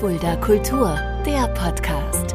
Fulda 0.00 0.36
Kultur, 0.36 0.98
der 1.24 1.48
Podcast. 1.48 2.34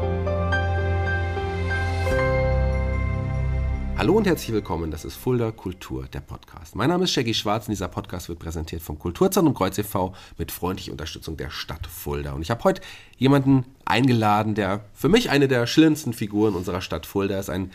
Hallo 3.97 4.13
und 4.15 4.27
herzlich 4.27 4.53
willkommen, 4.53 4.91
das 4.91 5.03
ist 5.03 5.15
Fulda 5.15 5.51
Kultur, 5.51 6.05
der 6.11 6.21
Podcast. 6.21 6.75
Mein 6.75 6.89
Name 6.89 7.05
ist 7.05 7.11
Shaggy 7.11 7.33
Schwarz 7.33 7.67
und 7.67 7.71
dieser 7.71 7.87
Podcast 7.87 8.29
wird 8.29 8.39
präsentiert 8.39 8.81
vom 8.81 8.99
Kulturzentrum 8.99 9.53
Kreuz 9.53 9.77
e.V. 9.77 10.13
mit 10.37 10.51
freundlicher 10.51 10.91
Unterstützung 10.91 11.35
der 11.35 11.49
Stadt 11.49 11.87
Fulda. 11.87 12.33
Und 12.33 12.41
ich 12.41 12.51
habe 12.51 12.63
heute 12.63 12.81
jemanden 13.17 13.65
eingeladen, 13.85 14.55
der 14.55 14.81
für 14.93 15.09
mich 15.09 15.29
eine 15.29 15.47
der 15.47 15.67
schillerndsten 15.67 16.13
Figuren 16.13 16.55
unserer 16.55 16.81
Stadt 16.81 17.05
Fulda 17.05 17.39
ist, 17.39 17.49
ein 17.49 17.71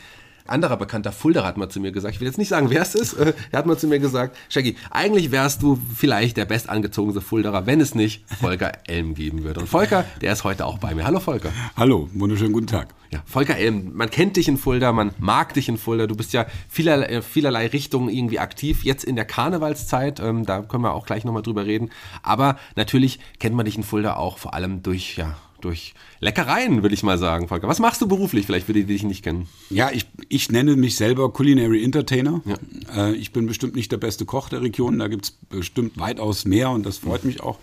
anderer 0.46 0.76
bekannter 0.76 1.12
Fulderer 1.12 1.46
hat 1.46 1.56
mal 1.56 1.68
zu 1.68 1.80
mir 1.80 1.92
gesagt, 1.92 2.14
ich 2.14 2.20
will 2.20 2.26
jetzt 2.26 2.38
nicht 2.38 2.48
sagen, 2.48 2.70
wer 2.70 2.82
es 2.82 2.94
ist, 2.94 3.14
äh, 3.14 3.32
er 3.50 3.58
hat 3.58 3.66
mal 3.66 3.78
zu 3.78 3.86
mir 3.86 3.98
gesagt, 3.98 4.36
Shaggy, 4.48 4.76
eigentlich 4.90 5.30
wärst 5.30 5.62
du 5.62 5.78
vielleicht 5.94 6.36
der 6.36 6.44
bestangezogenste 6.44 7.20
Fulderer, 7.20 7.66
wenn 7.66 7.80
es 7.80 7.94
nicht 7.94 8.24
Volker 8.40 8.72
Elm 8.86 9.14
geben 9.14 9.44
würde. 9.44 9.60
Und 9.60 9.68
Volker, 9.68 10.04
der 10.20 10.32
ist 10.32 10.44
heute 10.44 10.66
auch 10.66 10.78
bei 10.78 10.94
mir. 10.94 11.04
Hallo 11.04 11.20
Volker. 11.20 11.50
Hallo, 11.76 12.08
wunderschönen 12.12 12.52
guten 12.52 12.66
Tag. 12.66 12.88
Ja, 13.12 13.22
Volker 13.26 13.56
Elm, 13.56 13.92
man 13.94 14.08
kennt 14.08 14.36
dich 14.36 14.48
in 14.48 14.56
Fulda, 14.56 14.90
man 14.90 15.12
mag 15.18 15.52
dich 15.52 15.68
in 15.68 15.76
Fulda, 15.76 16.06
du 16.06 16.16
bist 16.16 16.32
ja 16.32 16.46
vielerlei, 16.68 17.20
vielerlei 17.20 17.66
Richtungen 17.66 18.08
irgendwie 18.08 18.38
aktiv, 18.38 18.84
jetzt 18.84 19.04
in 19.04 19.16
der 19.16 19.26
Karnevalszeit, 19.26 20.18
ähm, 20.20 20.46
da 20.46 20.62
können 20.62 20.82
wir 20.82 20.94
auch 20.94 21.04
gleich 21.04 21.24
nochmal 21.24 21.42
drüber 21.42 21.66
reden, 21.66 21.90
aber 22.22 22.56
natürlich 22.74 23.18
kennt 23.38 23.54
man 23.54 23.66
dich 23.66 23.76
in 23.76 23.82
Fulda 23.82 24.16
auch 24.16 24.38
vor 24.38 24.54
allem 24.54 24.82
durch, 24.82 25.18
ja, 25.18 25.36
durch 25.64 25.94
Leckereien, 26.20 26.82
würde 26.82 26.94
ich 26.94 27.02
mal 27.02 27.18
sagen, 27.18 27.48
Volker. 27.48 27.68
Was 27.68 27.78
machst 27.78 28.00
du 28.00 28.08
beruflich, 28.08 28.46
vielleicht 28.46 28.66
für 28.66 28.72
die, 28.72 28.84
die 28.84 28.94
dich 28.94 29.02
nicht 29.04 29.22
kennen? 29.22 29.48
Ja, 29.70 29.90
ich, 29.90 30.06
ich 30.28 30.50
nenne 30.50 30.76
mich 30.76 30.96
selber 30.96 31.32
Culinary 31.32 31.82
Entertainer. 31.82 32.42
Ja. 32.44 33.08
Äh, 33.08 33.14
ich 33.14 33.32
bin 33.32 33.46
bestimmt 33.46 33.74
nicht 33.74 33.90
der 33.92 33.96
beste 33.96 34.24
Koch 34.24 34.48
der 34.48 34.62
Region, 34.62 34.98
da 34.98 35.08
gibt 35.08 35.26
es 35.26 35.30
bestimmt 35.30 35.98
weitaus 35.98 36.44
mehr 36.44 36.70
und 36.70 36.84
das 36.84 36.98
freut 36.98 37.24
mich 37.24 37.40
auch. 37.42 37.58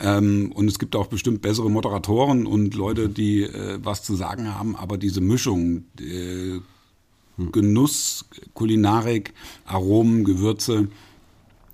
Ähm, 0.00 0.52
und 0.54 0.68
es 0.68 0.78
gibt 0.78 0.94
auch 0.96 1.06
bestimmt 1.06 1.42
bessere 1.42 1.70
Moderatoren 1.70 2.46
und 2.46 2.74
Leute, 2.74 3.08
die 3.08 3.42
äh, 3.42 3.78
was 3.82 4.02
zu 4.02 4.14
sagen 4.14 4.54
haben, 4.54 4.76
aber 4.76 4.98
diese 4.98 5.20
Mischung, 5.20 5.84
äh, 6.00 6.60
Genuss, 7.38 8.24
Kulinarik, 8.54 9.34
Aromen, 9.66 10.24
Gewürze, 10.24 10.88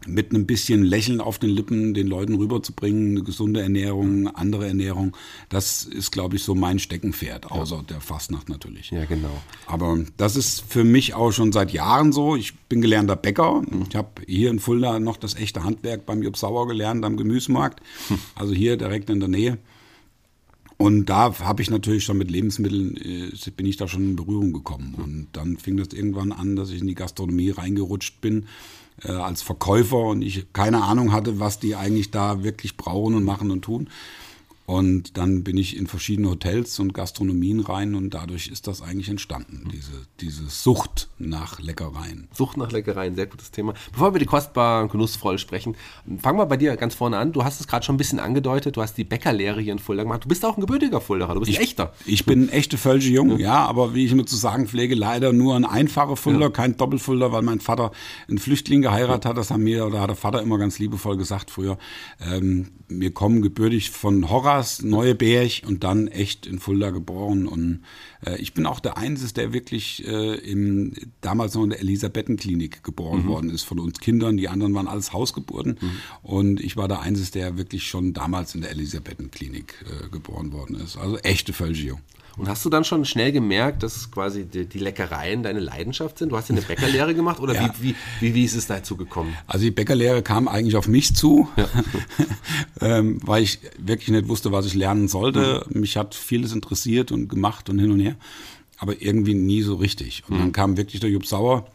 mit 0.07 0.31
einem 0.31 0.47
bisschen 0.47 0.83
Lächeln 0.83 1.21
auf 1.21 1.39
den 1.39 1.51
Lippen 1.51 1.95
den 1.95 2.07
Leuten 2.07 2.35
rüberzubringen, 2.35 3.11
eine 3.11 3.23
gesunde 3.23 3.61
Ernährung, 3.61 4.29
andere 4.29 4.67
Ernährung, 4.67 5.17
das 5.49 5.85
ist, 5.85 6.11
glaube 6.11 6.37
ich, 6.37 6.43
so 6.43 6.55
mein 6.55 6.79
Steckenpferd, 6.79 7.51
außer 7.51 7.77
ja. 7.77 7.83
der 7.83 8.01
Fastnacht 8.01 8.49
natürlich. 8.49 8.91
Ja, 8.91 9.05
genau. 9.05 9.43
Aber 9.67 9.99
das 10.17 10.37
ist 10.37 10.65
für 10.69 10.85
mich 10.85 11.15
auch 11.15 11.33
schon 11.33 11.53
seit 11.53 11.73
Jahren 11.73 12.13
so. 12.13 12.37
Ich 12.37 12.55
bin 12.55 12.81
gelernter 12.81 13.17
Bäcker. 13.17 13.63
Mhm. 13.63 13.87
Ich 13.89 13.97
habe 13.97 14.11
hier 14.27 14.51
in 14.51 14.59
Fulda 14.59 14.99
noch 14.99 15.17
das 15.17 15.35
echte 15.35 15.65
Handwerk 15.65 16.07
beim 16.07 16.23
Jupp 16.23 16.37
Sauer 16.37 16.67
gelernt 16.67 17.05
am 17.05 17.17
Gemüsemarkt, 17.17 17.81
hm. 18.09 18.19
also 18.35 18.53
hier 18.53 18.77
direkt 18.77 19.11
in 19.11 19.21
der 19.21 19.29
Nähe. 19.29 19.59
Und 20.83 21.07
da 21.07 21.39
habe 21.39 21.63
ich 21.63 21.71
natürlich 21.71 22.03
schon 22.03 22.19
mit 22.19 22.29
Lebensmitteln, 22.29 22.97
äh, 22.97 23.51
bin 23.53 23.67
ich 23.67 23.77
da 23.77 23.87
schon 23.87 24.03
in 24.03 24.17
Berührung 24.17 24.53
gekommen. 24.53 24.95
Und 24.97 25.29
dann 25.33 25.57
fing 25.57 25.77
das 25.77 25.93
irgendwann 25.93 26.33
an, 26.33 26.57
dass 26.57 26.71
ich 26.71 26.81
in 26.81 26.89
die 26.89 26.97
Gastronomie 26.97 27.51
reingerutscht 27.51 28.21
bin 28.21 28.47
äh, 29.05 29.13
als 29.13 29.43
Verkäufer 29.43 29.99
und 29.99 30.23
ich 30.23 30.53
keine 30.53 30.83
Ahnung 30.83 31.13
hatte, 31.13 31.41
was 31.41 31.59
die 31.59 31.75
eigentlich 31.77 32.11
da 32.11 32.43
wirklich 32.43 32.77
brauchen 32.77 33.15
und 33.15 33.25
machen 33.25 33.51
und 33.51 33.63
tun. 33.63 33.89
Und 34.73 35.19
dann 35.19 35.45
bin 35.45 35.59
ich 35.59 35.77
in 35.77 35.87
verschiedene 35.87 36.31
Hotels 36.31 36.79
und 36.79 36.95
Gastronomien 36.95 37.61
rein 37.61 37.95
und 37.95 38.15
dadurch 38.15 38.49
ist 38.49 38.67
das 38.67 38.81
eigentlich 38.81 39.11
entstanden, 39.11 39.69
diese, 39.71 39.93
diese 40.21 40.49
Sucht 40.49 41.11
nach 41.19 41.61
Leckereien. 41.61 42.29
Sucht 42.33 42.57
nach 42.57 42.73
Leckereien, 42.73 43.15
sehr 43.15 43.27
gutes 43.27 43.51
Thema. 43.51 43.75
Bevor 43.93 44.07
wir 44.07 44.09
über 44.13 44.19
die 44.19 44.25
kostbaren, 44.25 44.89
genussvoll 44.89 45.37
sprechen, 45.37 45.77
fangen 46.23 46.39
wir 46.39 46.47
bei 46.47 46.57
dir 46.57 46.75
ganz 46.77 46.95
vorne 46.95 47.19
an. 47.19 47.33
Du 47.33 47.45
hast 47.45 47.61
es 47.61 47.69
gerade 47.69 47.85
schon 47.85 47.97
ein 47.97 47.99
bisschen 47.99 48.19
angedeutet, 48.19 48.79
du 48.79 48.81
hast 48.81 48.97
die 48.97 49.05
Bäckerlehre 49.05 49.61
hier 49.61 49.75
in 49.75 49.79
Fulda 49.79 50.05
gemacht. 50.05 50.25
Du 50.25 50.29
bist 50.29 50.43
auch 50.43 50.57
ein 50.57 50.63
gebürtiger 50.63 51.03
Fulderer, 51.03 51.35
du 51.35 51.41
bist 51.41 51.53
ich, 51.53 51.59
ein 51.59 51.65
echter. 51.65 51.93
Ich 52.07 52.25
bin 52.25 52.45
ein 52.45 52.49
echte 52.49 52.79
Völsche 52.79 53.11
Jung, 53.11 53.39
ja. 53.39 53.67
aber 53.67 53.93
wie 53.93 54.07
ich 54.07 54.13
immer 54.13 54.25
zu 54.25 54.37
sagen 54.37 54.69
pflege, 54.69 54.95
leider 54.95 55.35
nur 55.35 55.55
ein 55.55 55.67
einfacher 55.67 56.17
Fulda, 56.17 56.47
ja. 56.47 56.51
kein 56.51 56.79
Doppelfulda, 56.79 57.31
weil 57.31 57.43
mein 57.43 57.61
Vater 57.61 57.93
einen 58.27 58.39
Flüchtling 58.39 58.81
geheiratet 58.81 59.27
hat. 59.27 59.37
Das 59.37 59.51
haben 59.51 59.65
mir, 59.65 59.85
oder 59.85 60.01
hat 60.01 60.09
der 60.09 60.17
Vater 60.17 60.41
immer 60.41 60.57
ganz 60.57 60.79
liebevoll 60.79 61.19
gesagt 61.19 61.51
früher. 61.51 61.77
Ähm, 62.27 62.69
wir 62.89 63.13
kommen 63.13 63.43
gebürtig 63.43 63.91
von 63.91 64.31
Horras, 64.63 64.83
Neueberg 64.83 65.63
und 65.67 65.83
dann 65.83 66.07
echt 66.07 66.47
in 66.47 66.61
Fulda 66.61 66.91
geboren. 66.91 67.49
Und 67.49 67.83
ich 68.39 68.55
bin 68.55 68.67
auch 68.67 68.81
der 68.81 68.97
Einzige, 68.97 69.33
der 69.33 69.53
wirklich 69.53 70.07
äh, 70.07 70.35
im, 70.37 70.95
damals 71.21 71.55
noch 71.55 71.65
in 71.65 71.71
der 71.71 71.81
Elisabethenklinik 71.81 72.83
geboren 72.83 73.25
mhm. 73.25 73.29
worden 73.29 73.51
ist 73.51 73.63
von 73.63 73.79
uns 73.79 74.01
Kindern. 74.01 74.37
Die 74.37 74.49
anderen 74.49 74.75
waren 74.75 74.89
alles 74.89 75.13
Hausgeburten. 75.13 75.79
Mhm. 75.81 75.91
Und 76.23 76.61
ich 76.61 76.77
war 76.77 76.89
der 76.89 77.01
Einzige, 77.01 77.31
der 77.33 77.57
wirklich 77.57 77.87
schon 77.87 78.13
damals 78.13 78.55
in 78.55 78.61
der 78.61 78.71
Elisabethenklinik 78.71 79.85
äh, 79.87 80.09
geboren 80.09 80.53
worden 80.53 80.77
ist. 80.77 80.97
Also 80.97 81.19
echte 81.19 81.53
Völgio. 81.53 81.99
Und 82.37 82.49
hast 82.49 82.65
du 82.65 82.71
dann 82.71 82.85
schon 82.85 83.05
schnell 83.05 83.31
gemerkt, 83.31 83.83
dass 83.83 84.11
quasi 84.11 84.45
die, 84.47 84.67
die 84.67 84.79
Leckereien 84.79 85.43
deine 85.43 85.61
Leidenschaft 85.61 86.19
sind? 86.19 86.31
Du 86.31 86.37
hast 86.37 86.49
ja 86.49 86.55
eine 86.55 86.63
Bäckerlehre 86.67 87.15
gemacht 87.15 87.41
oder 87.41 87.55
ja. 87.55 87.75
wie, 87.79 87.91
wie, 87.91 87.95
wie, 88.21 88.35
wie, 88.35 88.45
ist 88.45 88.55
es 88.55 88.67
dazu 88.67 88.97
gekommen? 88.97 89.37
Also 89.47 89.65
die 89.65 89.71
Bäckerlehre 89.71 90.23
kam 90.23 90.49
eigentlich 90.49 90.77
auf 90.77 90.89
mich 90.89 91.15
zu, 91.15 91.49
ja. 91.57 91.69
ähm, 92.81 93.21
weil 93.23 93.43
ich 93.43 93.59
wirklich 93.79 94.09
nicht 94.09 94.29
wusste, 94.29 94.53
was 94.53 94.67
ich 94.67 94.75
lernen 94.75 95.09
sollte. 95.09 95.67
Mhm. 95.69 95.81
Mich 95.81 95.97
hat 95.97 96.15
vieles 96.15 96.53
interessiert 96.53 97.13
und 97.13 97.29
gemacht 97.29 97.69
und 97.69 97.79
hin 97.79 97.91
und 97.91 98.01
her, 98.01 98.12
aber 98.79 99.01
irgendwie 99.01 99.35
nie 99.35 99.63
so 99.63 99.77
richtig. 99.77 100.25
Und 100.29 100.37
mhm. 100.37 100.41
dann 100.41 100.53
kam 100.53 100.77
wirklich 100.77 101.01
der 101.01 101.11
Jupp 101.11 101.27
Sauer 101.27 101.67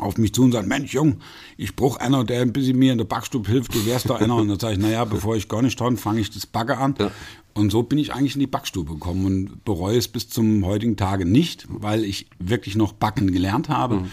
auf 0.00 0.16
mich 0.16 0.32
zu 0.32 0.42
und 0.42 0.52
sagt, 0.52 0.68
Mensch, 0.68 0.94
Jung, 0.94 1.16
ich 1.56 1.76
brauche 1.76 2.00
einer, 2.00 2.24
der 2.24 2.40
ein 2.40 2.52
bisschen 2.52 2.78
mir 2.78 2.92
in 2.92 2.98
der 2.98 3.04
Backstube 3.04 3.50
hilft, 3.50 3.74
du 3.74 3.84
wärst 3.84 4.08
doch 4.08 4.20
einer. 4.20 4.36
Und 4.36 4.48
dann 4.48 4.58
sage 4.58 4.74
ich, 4.74 4.80
naja, 4.80 5.04
bevor 5.04 5.36
ich 5.36 5.48
gar 5.48 5.62
nicht 5.62 5.78
dran, 5.78 5.96
fange 5.96 6.20
ich 6.20 6.30
das 6.30 6.46
Backe 6.46 6.78
an. 6.78 6.94
Ja. 6.98 7.10
Und 7.54 7.70
so 7.70 7.82
bin 7.82 7.98
ich 7.98 8.14
eigentlich 8.14 8.34
in 8.34 8.40
die 8.40 8.46
Backstube 8.46 8.94
gekommen 8.94 9.26
und 9.26 9.64
bereue 9.64 9.98
es 9.98 10.08
bis 10.08 10.28
zum 10.30 10.64
heutigen 10.64 10.96
Tage 10.96 11.26
nicht, 11.26 11.66
weil 11.68 12.04
ich 12.04 12.26
wirklich 12.38 12.76
noch 12.76 12.92
Backen 12.92 13.32
gelernt 13.32 13.68
habe. 13.68 13.96
Mhm. 13.96 14.10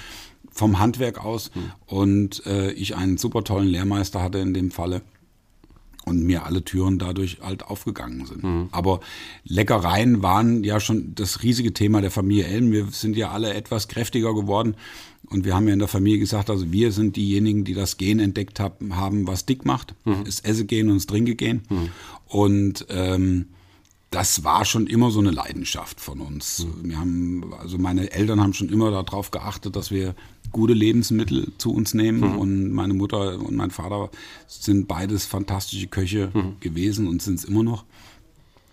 Vom 0.51 0.79
Handwerk 0.79 1.23
aus 1.23 1.51
mhm. 1.55 1.71
und 1.85 2.45
äh, 2.45 2.71
ich 2.71 2.97
einen 2.97 3.17
super 3.17 3.45
tollen 3.45 3.67
Lehrmeister 3.67 4.21
hatte 4.21 4.39
in 4.39 4.53
dem 4.53 4.71
Falle 4.71 5.03
und 6.09 6.23
mir 6.23 6.45
alle 6.45 6.63
Türen 6.63 6.99
dadurch 6.99 7.37
halt 7.41 7.63
aufgegangen 7.63 8.25
sind. 8.25 8.43
Mhm. 8.43 8.69
Aber 8.71 8.99
Leckereien 9.45 10.21
waren 10.21 10.63
ja 10.63 10.79
schon 10.79 11.13
das 11.15 11.43
riesige 11.43 11.73
Thema 11.73 12.01
der 12.01 12.11
Familie 12.11 12.45
Elm. 12.45 12.71
Wir 12.71 12.87
sind 12.91 13.15
ja 13.15 13.31
alle 13.31 13.53
etwas 13.53 13.87
kräftiger 13.87 14.33
geworden 14.33 14.75
und 15.27 15.45
wir 15.45 15.55
haben 15.55 15.67
ja 15.67 15.73
in 15.73 15.79
der 15.79 15.87
Familie 15.87 16.19
gesagt, 16.19 16.49
also 16.49 16.71
wir 16.71 16.91
sind 16.91 17.15
diejenigen, 17.15 17.63
die 17.63 17.73
das 17.73 17.97
Gen 17.97 18.19
entdeckt 18.19 18.59
haben, 18.59 18.95
haben 18.95 19.27
was 19.27 19.45
dick 19.45 19.65
macht, 19.65 19.93
mhm. 20.05 20.23
das 20.25 20.39
Essegen 20.39 20.89
und 20.89 20.97
das 20.97 21.05
Trinkegen. 21.05 21.61
Mhm. 21.69 21.89
Und 22.25 22.85
ähm, 22.89 23.45
das 24.11 24.43
war 24.43 24.65
schon 24.65 24.87
immer 24.87 25.11
so 25.11 25.19
eine 25.19 25.31
Leidenschaft 25.31 25.99
von 25.99 26.19
uns. 26.19 26.65
Mhm. 26.65 26.89
Wir 26.89 26.99
haben, 26.99 27.53
also 27.59 27.77
meine 27.77 28.11
Eltern 28.11 28.41
haben 28.41 28.53
schon 28.53 28.69
immer 28.69 28.89
darauf 28.91 29.31
geachtet, 29.31 29.75
dass 29.75 29.91
wir 29.91 30.15
gute 30.51 30.73
Lebensmittel 30.73 31.51
zu 31.57 31.71
uns 31.71 31.93
nehmen. 31.93 32.21
Mhm. 32.21 32.37
Und 32.39 32.71
meine 32.71 32.93
Mutter 32.93 33.39
und 33.39 33.55
mein 33.55 33.71
Vater 33.71 34.09
sind 34.47 34.87
beides 34.87 35.25
fantastische 35.25 35.87
Köche 35.87 36.31
mhm. 36.33 36.59
gewesen 36.59 37.07
und 37.07 37.21
sind 37.21 37.35
es 37.35 37.45
immer 37.45 37.63
noch. 37.63 37.85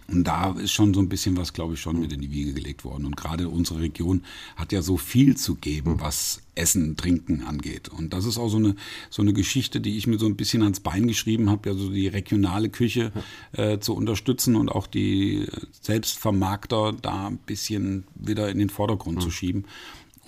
Und 0.09 0.25
da 0.25 0.53
ist 0.53 0.72
schon 0.72 0.94
so 0.94 1.00
ein 1.00 1.09
bisschen 1.09 1.37
was, 1.37 1.53
glaube 1.53 1.75
ich, 1.75 1.81
schon 1.81 2.00
mit 2.00 2.12
in 2.12 2.21
die 2.21 2.31
Wiege 2.31 2.53
gelegt 2.53 2.84
worden. 2.84 3.06
Und 3.06 3.17
gerade 3.17 3.49
unsere 3.49 3.81
Region 3.81 4.22
hat 4.55 4.72
ja 4.72 4.83
so 4.83 4.97
viel 4.97 5.37
zu 5.37 5.56
geben, 5.56 5.94
mhm. 5.94 6.00
was 6.00 6.43
Essen, 6.55 6.97
Trinken 6.97 7.43
angeht. 7.43 7.89
Und 7.89 8.12
das 8.12 8.25
ist 8.25 8.39
auch 8.39 8.49
so 8.49 8.56
eine, 8.56 8.77
so 9.11 9.22
eine 9.22 9.33
Geschichte, 9.33 9.81
die 9.81 9.97
ich 9.97 10.06
mir 10.06 10.19
so 10.19 10.27
ein 10.27 10.37
bisschen 10.37 10.62
ans 10.62 10.81
Bein 10.81 11.06
geschrieben 11.09 11.50
habe, 11.50 11.69
ja 11.69 11.75
so 11.75 11.91
die 11.91 12.09
regionale 12.09 12.69
Küche 12.69 13.12
äh, 13.53 13.78
zu 13.78 13.95
unterstützen 13.95 14.56
und 14.56 14.71
auch 14.71 14.87
die 14.87 15.47
Selbstvermarkter 15.81 16.95
da 17.03 17.27
ein 17.27 17.39
bisschen 17.39 18.05
wieder 18.15 18.49
in 18.49 18.59
den 18.59 18.71
Vordergrund 18.71 19.19
mhm. 19.19 19.22
zu 19.22 19.31
schieben. 19.31 19.65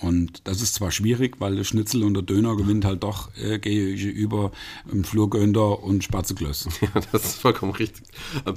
Und 0.00 0.46
das 0.46 0.62
ist 0.62 0.74
zwar 0.74 0.92
schwierig, 0.92 1.36
weil 1.40 1.56
der 1.56 1.64
Schnitzel 1.64 2.04
und 2.04 2.14
der 2.14 2.22
Döner 2.22 2.56
gewinnt 2.56 2.84
halt 2.84 3.02
doch 3.02 3.30
äh, 3.36 3.58
gehe 3.58 3.88
ich 3.88 4.04
über 4.04 4.52
ähm, 4.92 5.02
Flurgönder 5.02 5.82
und 5.82 6.04
Spatzeklöss. 6.04 6.68
Ja, 6.80 7.00
das 7.12 7.24
ist 7.24 7.40
vollkommen 7.40 7.72
richtig. 7.72 8.04
Ähm, 8.46 8.54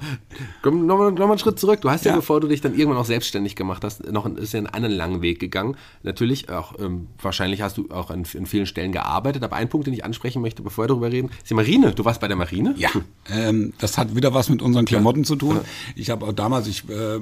komm 0.61 0.85
nochmal 0.85 1.11
noch 1.11 1.19
mal 1.19 1.31
einen 1.31 1.39
Schritt 1.39 1.59
zurück. 1.59 1.81
Du 1.81 1.89
hast 1.89 2.05
ja, 2.05 2.11
ja, 2.11 2.17
bevor 2.17 2.39
du 2.39 2.47
dich 2.47 2.61
dann 2.61 2.75
irgendwann 2.75 3.01
auch 3.01 3.05
selbstständig 3.05 3.55
gemacht 3.55 3.83
hast, 3.83 4.09
noch 4.11 4.27
ist 4.37 4.53
ja 4.53 4.59
einen 4.59 4.67
anderen 4.67 4.95
langen 4.95 5.21
Weg 5.21 5.39
gegangen. 5.39 5.75
Natürlich, 6.03 6.49
auch 6.49 6.79
ähm, 6.79 7.07
wahrscheinlich 7.19 7.61
hast 7.61 7.77
du 7.77 7.89
auch 7.89 8.11
an, 8.11 8.25
an, 8.37 8.45
vielen 8.45 8.67
Stellen 8.67 8.91
gearbeitet, 8.91 9.43
aber 9.43 9.55
ein 9.55 9.69
Punkt, 9.69 9.87
den 9.87 9.93
ich 9.93 10.05
ansprechen 10.05 10.41
möchte, 10.41 10.61
bevor 10.61 10.83
wir 10.83 10.89
darüber 10.89 11.11
reden, 11.11 11.29
ist 11.29 11.49
die 11.49 11.55
Marine. 11.55 11.93
Du 11.93 12.05
warst 12.05 12.21
bei 12.21 12.27
der 12.27 12.37
Marine? 12.37 12.75
Ja, 12.77 12.89
ähm, 13.29 13.73
das 13.79 13.97
hat 13.97 14.15
wieder 14.15 14.33
was 14.33 14.49
mit 14.49 14.61
unseren 14.61 14.85
Klamotten 14.85 15.21
ja. 15.21 15.25
zu 15.25 15.35
tun. 15.35 15.59
Ich 15.95 16.11
habe 16.11 16.25
auch 16.25 16.33
damals, 16.33 16.67
ich 16.67 16.87
äh, 16.89 17.19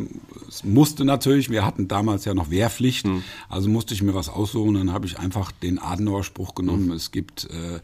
musste 0.64 1.06
natürlich, 1.06 1.50
wir 1.50 1.66
hatten 1.66 1.88
damals 1.88 2.26
ja 2.26 2.34
noch 2.34 2.50
Wehrpflicht, 2.52 3.06
hm. 3.06 3.24
also 3.48 3.70
musste 3.70 3.94
ich 3.94 4.04
mir 4.04 4.09
mir 4.10 4.16
was 4.16 4.30
aussuchen, 4.30 4.76
dann 4.76 4.92
habe 4.92 5.06
ich 5.06 5.20
einfach 5.20 5.52
den 5.52 5.80
Adenauer 5.80 6.24
Spruch 6.24 6.56
genommen. 6.56 6.88
Mhm. 6.88 6.92
Es 6.92 7.12
gibt 7.12 7.46
äh, 7.46 7.80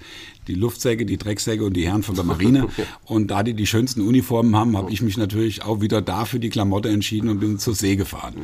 die 0.47 0.55
Luftsäge, 0.55 1.05
die 1.05 1.17
Drecksäge 1.17 1.63
und 1.63 1.73
die 1.73 1.87
Herren 1.87 2.03
von 2.03 2.15
der 2.15 2.23
Marine. 2.23 2.67
und 3.05 3.31
da 3.31 3.43
die 3.43 3.53
die 3.53 3.65
schönsten 3.65 4.01
Uniformen 4.01 4.55
haben, 4.55 4.77
habe 4.77 4.91
ich 4.91 5.01
mich 5.01 5.17
natürlich 5.17 5.63
auch 5.63 5.81
wieder 5.81 6.01
dafür 6.01 6.39
die 6.39 6.49
Klamotte 6.49 6.89
entschieden 6.89 7.29
und 7.29 7.39
bin 7.39 7.59
zur 7.59 7.75
See 7.75 7.95
gefahren. 7.95 8.35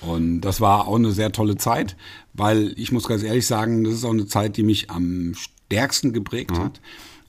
Und 0.00 0.40
das 0.42 0.60
war 0.60 0.86
auch 0.86 0.96
eine 0.96 1.12
sehr 1.12 1.32
tolle 1.32 1.56
Zeit, 1.56 1.96
weil 2.32 2.72
ich 2.76 2.92
muss 2.92 3.08
ganz 3.08 3.22
ehrlich 3.22 3.46
sagen, 3.46 3.84
das 3.84 3.94
ist 3.94 4.04
auch 4.04 4.10
eine 4.10 4.26
Zeit, 4.26 4.56
die 4.56 4.62
mich 4.62 4.90
am 4.90 5.34
stärksten 5.34 6.12
geprägt 6.12 6.52
mhm. 6.52 6.58
hat. 6.58 6.80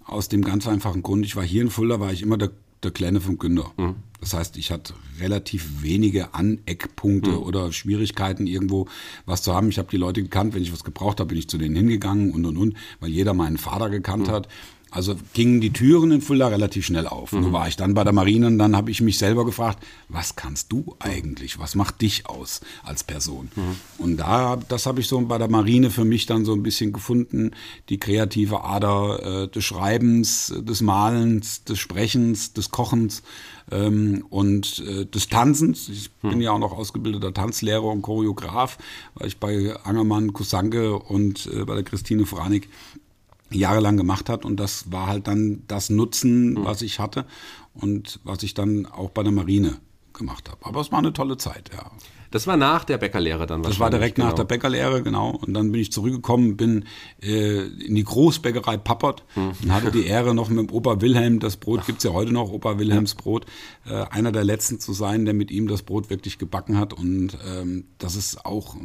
Aus 0.06 0.30
dem 0.30 0.44
ganz 0.44 0.68
einfachen 0.68 1.02
Grund, 1.02 1.26
ich 1.26 1.36
war 1.36 1.44
hier 1.44 1.64
in 1.64 1.72
Fulda, 1.72 2.00
war 2.00 2.14
ich 2.14 2.22
immer 2.22 2.38
der 2.38 2.52
der 2.86 2.92
Kleine 2.92 3.20
vom 3.20 3.38
Günder. 3.38 3.72
Mhm. 3.78 3.96
Das 4.22 4.34
heißt, 4.34 4.58
ich 4.58 4.72
hatte 4.72 4.94
relativ 5.20 5.84
wenige 5.84 6.34
Aneckpunkte 6.34 7.32
mhm. 7.32 7.44
oder 7.44 7.72
Schwierigkeiten, 7.72 8.48
irgendwo 8.48 8.88
was 9.26 9.44
zu 9.44 9.54
haben. 9.54 9.70
Ich 9.70 9.78
habe 9.78 9.90
die 9.92 9.98
Leute 9.98 10.24
gekannt, 10.24 10.56
wenn 10.56 10.64
ich 10.64 10.72
was 10.72 10.84
gebraucht 10.84 11.20
habe, 11.20 11.30
bin 11.30 11.38
ich 11.38 11.50
zu 11.50 11.58
denen 11.58 11.76
hingegangen 11.76 12.32
und 12.32 12.46
und 12.46 12.58
und, 12.58 12.78
weil 13.00 13.10
jeder 13.10 13.34
meinen 13.34 13.58
Vater 13.58 13.90
gekannt 13.90 14.28
mhm. 14.28 14.32
hat. 14.32 14.48
Also 14.96 15.18
gingen 15.34 15.60
die 15.60 15.74
Türen 15.74 16.12
in 16.12 16.22
Fulda 16.22 16.48
relativ 16.48 16.86
schnell 16.86 17.06
auf. 17.06 17.34
Mhm. 17.34 17.42
Nur 17.42 17.52
war 17.52 17.68
ich 17.68 17.76
dann 17.76 17.94
bei 17.94 18.06
der 18.06 18.14
Marine 18.14 18.48
und 18.48 18.58
dann 18.58 18.78
habe 18.78 18.92
ich 18.92 19.02
mich 19.02 19.18
selber 19.18 19.44
gefragt, 19.44 19.86
was 20.08 20.38
kannst 20.38 20.72
du 20.72 20.96
eigentlich? 21.00 21.60
Was 21.60 21.76
macht 21.76 22.02
dich 22.02 22.30
aus 22.30 22.62
als 22.82 23.04
Person? 23.04 23.50
Mhm. 23.56 23.76
Und 23.98 24.18
da, 24.18 24.56
das 24.56 24.86
habe 24.86 25.02
ich 25.02 25.10
so 25.10 25.20
bei 25.20 25.38
der 25.38 25.50
Marine 25.50 25.92
für 25.92 26.06
mich 26.06 26.28
dann 26.28 26.46
so 26.46 26.54
ein 26.54 26.64
bisschen 26.64 26.94
gefunden, 26.94 27.52
die 27.90 28.00
kreative 28.00 28.64
Ader 28.64 29.44
äh, 29.44 29.48
des 29.50 29.66
Schreibens, 29.66 30.54
des 30.58 30.80
Malens, 30.82 31.66
des 31.66 31.78
Sprechens, 31.78 32.54
des 32.54 32.72
Kochens 32.72 33.22
ähm, 33.72 34.26
und 34.30 34.82
äh, 34.88 35.06
des 35.06 35.28
Tanzens. 35.28 35.90
Ich 35.90 36.10
mhm. 36.22 36.30
bin 36.30 36.42
ja 36.42 36.52
auch 36.52 36.60
noch 36.60 36.72
ausgebildeter 36.72 37.34
Tanzlehrer 37.34 37.84
und 37.84 38.02
Choreograf, 38.02 38.78
weil 39.16 39.28
ich 39.28 39.42
bei 39.42 39.76
Angermann, 39.84 40.32
Kusanke 40.32 40.98
und 40.98 41.48
äh, 41.48 41.66
bei 41.66 41.76
der 41.76 41.84
Christine 41.84 42.26
Franik 42.26 42.70
jahrelang 43.52 43.98
gemacht 43.98 44.30
hat 44.30 44.46
und 44.46 44.60
das 44.60 44.92
war 44.92 45.08
halt 45.08 45.28
dann 45.28 45.64
das 45.68 45.90
Nutzen, 45.90 46.54
mhm. 46.54 46.66
was 46.66 46.82
ich 46.82 47.00
hatte 47.00 47.26
und 47.74 48.20
was 48.24 48.44
ich 48.44 48.54
dann 48.54 48.86
auch 48.86 49.10
bei 49.10 49.24
der 49.24 49.32
Marine 49.32 49.78
gemacht 50.14 50.50
habe. 50.50 50.66
Aber 50.66 50.82
es 50.82 50.92
war 50.92 51.00
eine 51.00 51.14
tolle 51.14 51.38
Zeit, 51.38 51.72
ja. 51.74 51.92
Das 52.36 52.48
war 52.48 52.58
nach 52.58 52.84
der 52.84 52.98
Bäckerlehre 52.98 53.48
dann 53.48 53.64
Das 53.64 53.80
war 53.80 53.90
direkt 53.90 54.16
genau. 54.16 54.28
nach 54.28 54.34
der 54.34 54.44
Bäckerlehre, 54.44 55.02
genau. 55.02 55.30
Und 55.30 55.54
dann 55.54 55.72
bin 55.72 55.80
ich 55.80 55.94
zurückgekommen, 55.94 56.58
bin 56.58 56.84
äh, 57.24 57.62
in 57.66 57.96
die 57.96 58.04
Großbäckerei 58.04 58.76
Pappert 58.76 59.24
hm. 59.36 59.54
und 59.64 59.74
hatte 59.74 59.90
die 59.90 60.06
Ehre, 60.06 60.36
noch 60.36 60.50
mit 60.50 60.70
Opa 60.74 61.00
Wilhelm, 61.00 61.40
das 61.40 61.56
Brot 61.56 61.86
gibt's 61.86 62.04
ja 62.04 62.12
heute 62.12 62.34
noch, 62.34 62.52
Opa 62.52 62.78
Wilhelms 62.78 63.16
Brot, 63.16 63.46
äh, 63.86 63.94
einer 63.94 64.34
der 64.34 64.44
letzten 64.44 64.82
zu 64.82 64.92
sein, 64.92 65.24
der 65.24 65.34
mit 65.34 65.50
ihm 65.50 65.70
das 65.70 65.84
Brot 65.84 66.10
wirklich 66.10 66.38
gebacken 66.38 66.78
hat. 66.78 66.92
Und 66.92 67.38
ähm, 67.50 67.86
das 68.00 68.18
ist 68.18 68.46
auch 68.46 68.76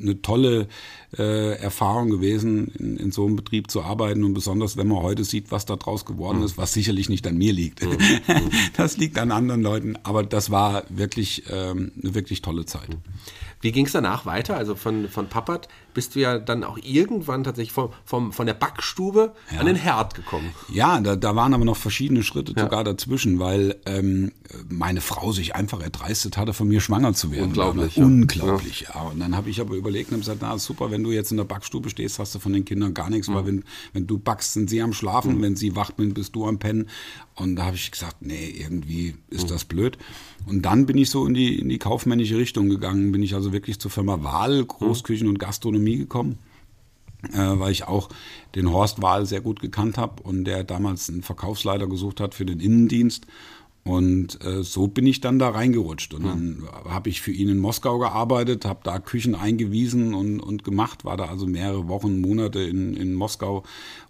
eine 0.00 0.20
tolle 0.22 0.68
äh, 1.16 1.56
Erfahrung 1.58 2.10
gewesen, 2.10 2.68
in, 2.78 2.96
in, 2.96 3.12
so 3.12 3.26
einem 3.26 3.36
Betrieb 3.36 3.70
zu 3.70 3.82
arbeiten 3.82 4.24
und 4.24 4.34
besonders, 4.34 4.76
wenn 4.76 4.88
man 4.88 5.02
heute 5.02 5.24
sieht, 5.24 5.50
was 5.50 5.66
da 5.66 5.76
draus 5.76 6.04
geworden 6.04 6.38
mhm. 6.38 6.44
ist, 6.44 6.58
was 6.58 6.72
sicherlich 6.72 7.08
nicht 7.08 7.26
an 7.26 7.36
mir 7.36 7.52
liegt. 7.52 7.82
Mhm. 7.84 7.96
das 8.76 8.96
liegt 8.96 9.18
an 9.18 9.30
anderen 9.30 9.62
Leuten, 9.62 9.96
aber 10.02 10.22
das 10.22 10.50
war 10.50 10.84
wirklich 10.88 11.44
ähm, 11.50 11.92
eine 12.02 12.14
wirklich 12.14 12.42
tolle 12.42 12.55
Zeit. 12.64 12.88
Mhm. 12.88 13.02
Wie 13.60 13.72
ging 13.72 13.86
es 13.86 13.92
danach 13.92 14.26
weiter? 14.26 14.56
Also 14.56 14.74
von, 14.74 15.08
von 15.08 15.28
Pappert 15.28 15.68
bist 15.96 16.14
du 16.14 16.20
ja 16.20 16.38
dann 16.38 16.62
auch 16.62 16.76
irgendwann 16.82 17.42
tatsächlich 17.42 17.72
vom, 17.72 17.88
vom, 18.04 18.30
von 18.30 18.46
der 18.46 18.52
Backstube 18.52 19.32
ja. 19.50 19.60
an 19.60 19.64
den 19.64 19.76
Herd 19.76 20.14
gekommen. 20.14 20.50
Ja, 20.68 21.00
da, 21.00 21.16
da 21.16 21.34
waren 21.34 21.54
aber 21.54 21.64
noch 21.64 21.78
verschiedene 21.78 22.22
Schritte 22.22 22.52
ja. 22.54 22.64
sogar 22.64 22.84
dazwischen, 22.84 23.38
weil 23.38 23.76
ähm, 23.86 24.30
meine 24.68 25.00
Frau 25.00 25.32
sich 25.32 25.54
einfach 25.54 25.82
erdreistet 25.82 26.36
hatte, 26.36 26.52
von 26.52 26.68
mir 26.68 26.82
schwanger 26.82 27.14
zu 27.14 27.32
werden. 27.32 27.46
Unglaublich. 27.46 27.96
Ja. 27.96 28.04
Unglaublich, 28.04 28.86
ja. 28.94 29.00
Und 29.04 29.20
dann 29.20 29.34
habe 29.34 29.48
ich 29.48 29.58
aber 29.58 29.74
überlegt 29.74 30.12
und 30.12 30.18
gesagt, 30.18 30.40
na 30.42 30.58
super, 30.58 30.90
wenn 30.90 31.02
du 31.02 31.12
jetzt 31.12 31.30
in 31.30 31.38
der 31.38 31.44
Backstube 31.44 31.88
stehst, 31.88 32.18
hast 32.18 32.34
du 32.34 32.40
von 32.40 32.52
den 32.52 32.66
Kindern 32.66 32.92
gar 32.92 33.08
nichts, 33.08 33.28
mhm. 33.28 33.34
weil 33.34 33.46
wenn, 33.46 33.64
wenn 33.94 34.06
du 34.06 34.18
backst, 34.18 34.52
sind 34.52 34.68
sie 34.68 34.82
am 34.82 34.92
Schlafen, 34.92 35.38
mhm. 35.38 35.42
wenn 35.42 35.56
sie 35.56 35.76
wach 35.76 35.92
sind, 35.96 36.12
bist 36.12 36.36
du 36.36 36.46
am 36.46 36.58
Pennen. 36.58 36.90
Und 37.36 37.56
da 37.56 37.66
habe 37.66 37.76
ich 37.76 37.90
gesagt, 37.90 38.16
nee, 38.20 38.48
irgendwie 38.48 39.14
ist 39.30 39.44
mhm. 39.44 39.48
das 39.48 39.64
blöd. 39.64 39.96
Und 40.46 40.62
dann 40.62 40.86
bin 40.86 40.98
ich 40.98 41.10
so 41.10 41.26
in 41.26 41.34
die, 41.34 41.58
in 41.58 41.68
die 41.68 41.78
kaufmännische 41.78 42.36
Richtung 42.36 42.68
gegangen, 42.68 43.12
bin 43.12 43.22
ich 43.22 43.34
also 43.34 43.52
wirklich 43.52 43.78
zur 43.78 43.90
Firma 43.90 44.22
Wahl, 44.22 44.64
Großküchen 44.64 45.28
und 45.28 45.38
Gastronomie 45.38 45.85
gekommen, 45.94 46.38
äh, 47.32 47.38
weil 47.38 47.70
ich 47.70 47.84
auch 47.84 48.08
den 48.56 48.72
Horst 48.72 49.00
Wahl 49.02 49.26
sehr 49.26 49.40
gut 49.40 49.60
gekannt 49.60 49.98
habe 49.98 50.22
und 50.24 50.44
der 50.44 50.64
damals 50.64 51.08
einen 51.08 51.22
Verkaufsleiter 51.22 51.86
gesucht 51.86 52.20
hat 52.20 52.34
für 52.34 52.44
den 52.44 52.58
Innendienst. 52.58 53.26
Und 53.86 54.44
äh, 54.44 54.64
so 54.64 54.88
bin 54.88 55.06
ich 55.06 55.20
dann 55.20 55.38
da 55.38 55.50
reingerutscht. 55.50 56.12
Und 56.12 56.24
dann 56.24 56.64
habe 56.88 57.08
ich 57.08 57.20
für 57.20 57.30
ihn 57.30 57.48
in 57.48 57.58
Moskau 57.58 58.00
gearbeitet, 58.00 58.64
habe 58.64 58.80
da 58.82 58.98
Küchen 58.98 59.36
eingewiesen 59.36 60.12
und, 60.12 60.40
und 60.40 60.64
gemacht, 60.64 61.04
war 61.04 61.16
da 61.16 61.26
also 61.26 61.46
mehrere 61.46 61.86
Wochen, 61.86 62.20
Monate 62.20 62.58
in, 62.62 62.96
in 62.96 63.14
Moskau 63.14 63.62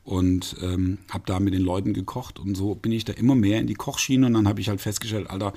und 0.07 0.55
ähm, 0.63 0.99
habe 1.11 1.25
da 1.27 1.41
mit 1.41 1.53
den 1.53 1.63
Leuten 1.63 1.93
gekocht. 1.93 2.39
Und 2.39 2.55
so 2.55 2.77
bin 2.77 2.93
ich 2.93 3.05
da 3.05 3.13
immer 3.13 3.35
mehr 3.35 3.59
in 3.59 3.67
die 3.67 3.75
Kochschiene. 3.75 4.27
Und 4.27 4.35
dann 4.35 4.47
habe 4.47 4.61
ich 4.61 4.69
halt 4.69 4.81
festgestellt, 4.81 5.29
Alter, 5.29 5.53